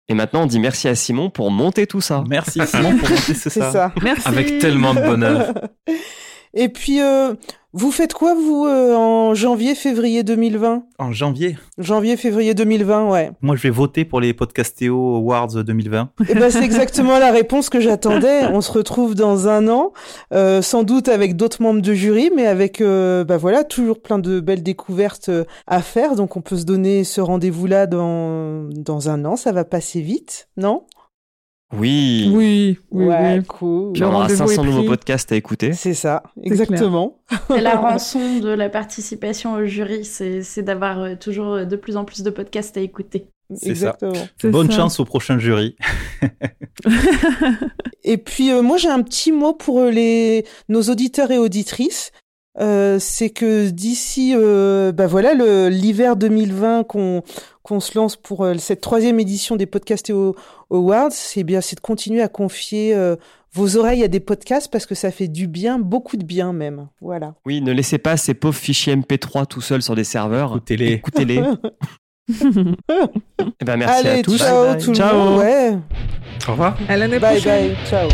[0.10, 2.24] Et maintenant, on dit merci à Simon pour monter tout ça.
[2.28, 3.72] Merci Simon pour monter C'est ça.
[3.72, 3.94] ça.
[4.02, 4.28] Merci.
[4.28, 5.54] Avec tellement de bonheur.
[6.54, 7.34] Et puis, euh,
[7.78, 13.32] vous faites quoi, vous, euh, en janvier, février 2020 En janvier, Janvier, février 2020, ouais.
[13.44, 16.10] moi je vais voter pour les Podcastéo Awards 2020.
[16.28, 18.48] Et ben, c'est exactement la réponse que j'attendais.
[18.48, 19.94] On se retrouve dans un an,
[20.34, 24.18] euh, sans doute avec d'autres membres de jury, mais avec, euh, bah voilà, toujours plein
[24.18, 26.16] de belles découvertes euh, à faire.
[26.16, 29.36] Donc, on peut se donner ce rendez-vous-là dans, dans un an.
[29.36, 30.82] Ça va passer vite, non?
[31.74, 32.32] Oui.
[32.34, 33.46] Oui, oui, Ouais, oui.
[33.46, 33.92] cool.
[33.94, 35.74] Puis on aura rendez-vous 500 est nouveaux podcasts à écouter.
[35.74, 37.20] C'est ça, exactement.
[37.50, 41.98] C'est la rançon de la participation au jury, c'est d'avoir euh, toujours euh, de plus
[41.98, 43.28] en plus de podcasts à écouter.
[43.54, 43.96] C'est ça.
[43.98, 44.28] Exactement.
[44.42, 44.78] C'est Bonne ça.
[44.78, 45.76] chance au prochain jury.
[48.04, 52.12] Et puis euh, moi j'ai un petit mot pour les nos auditeurs et auditrices.
[52.60, 57.22] Euh, c'est que d'ici euh, bah voilà le l'hiver 2020 qu'on
[57.68, 60.12] qu'on se lance pour euh, cette troisième édition des podcasts
[60.72, 63.16] awards, c'est bien c'est de continuer à confier euh,
[63.54, 66.88] vos oreilles à des podcasts parce que ça fait du bien, beaucoup de bien même.
[67.02, 67.36] Voilà.
[67.46, 70.52] Oui, ne laissez pas ces pauvres fichiers MP3 tout seuls sur des serveurs.
[70.52, 70.94] Écoutez-les.
[70.94, 71.42] Écoutez-les.
[72.30, 74.38] Eh ben, merci Allez, à tous.
[74.38, 74.84] ciao Bye bye.
[74.84, 75.18] tout le Ciao.
[75.18, 75.40] monde.
[75.40, 75.78] Ouais.
[76.48, 76.78] Au revoir.
[76.90, 77.68] À l'année Bye prochaine.
[77.70, 77.78] bye.
[77.88, 78.10] Ciao.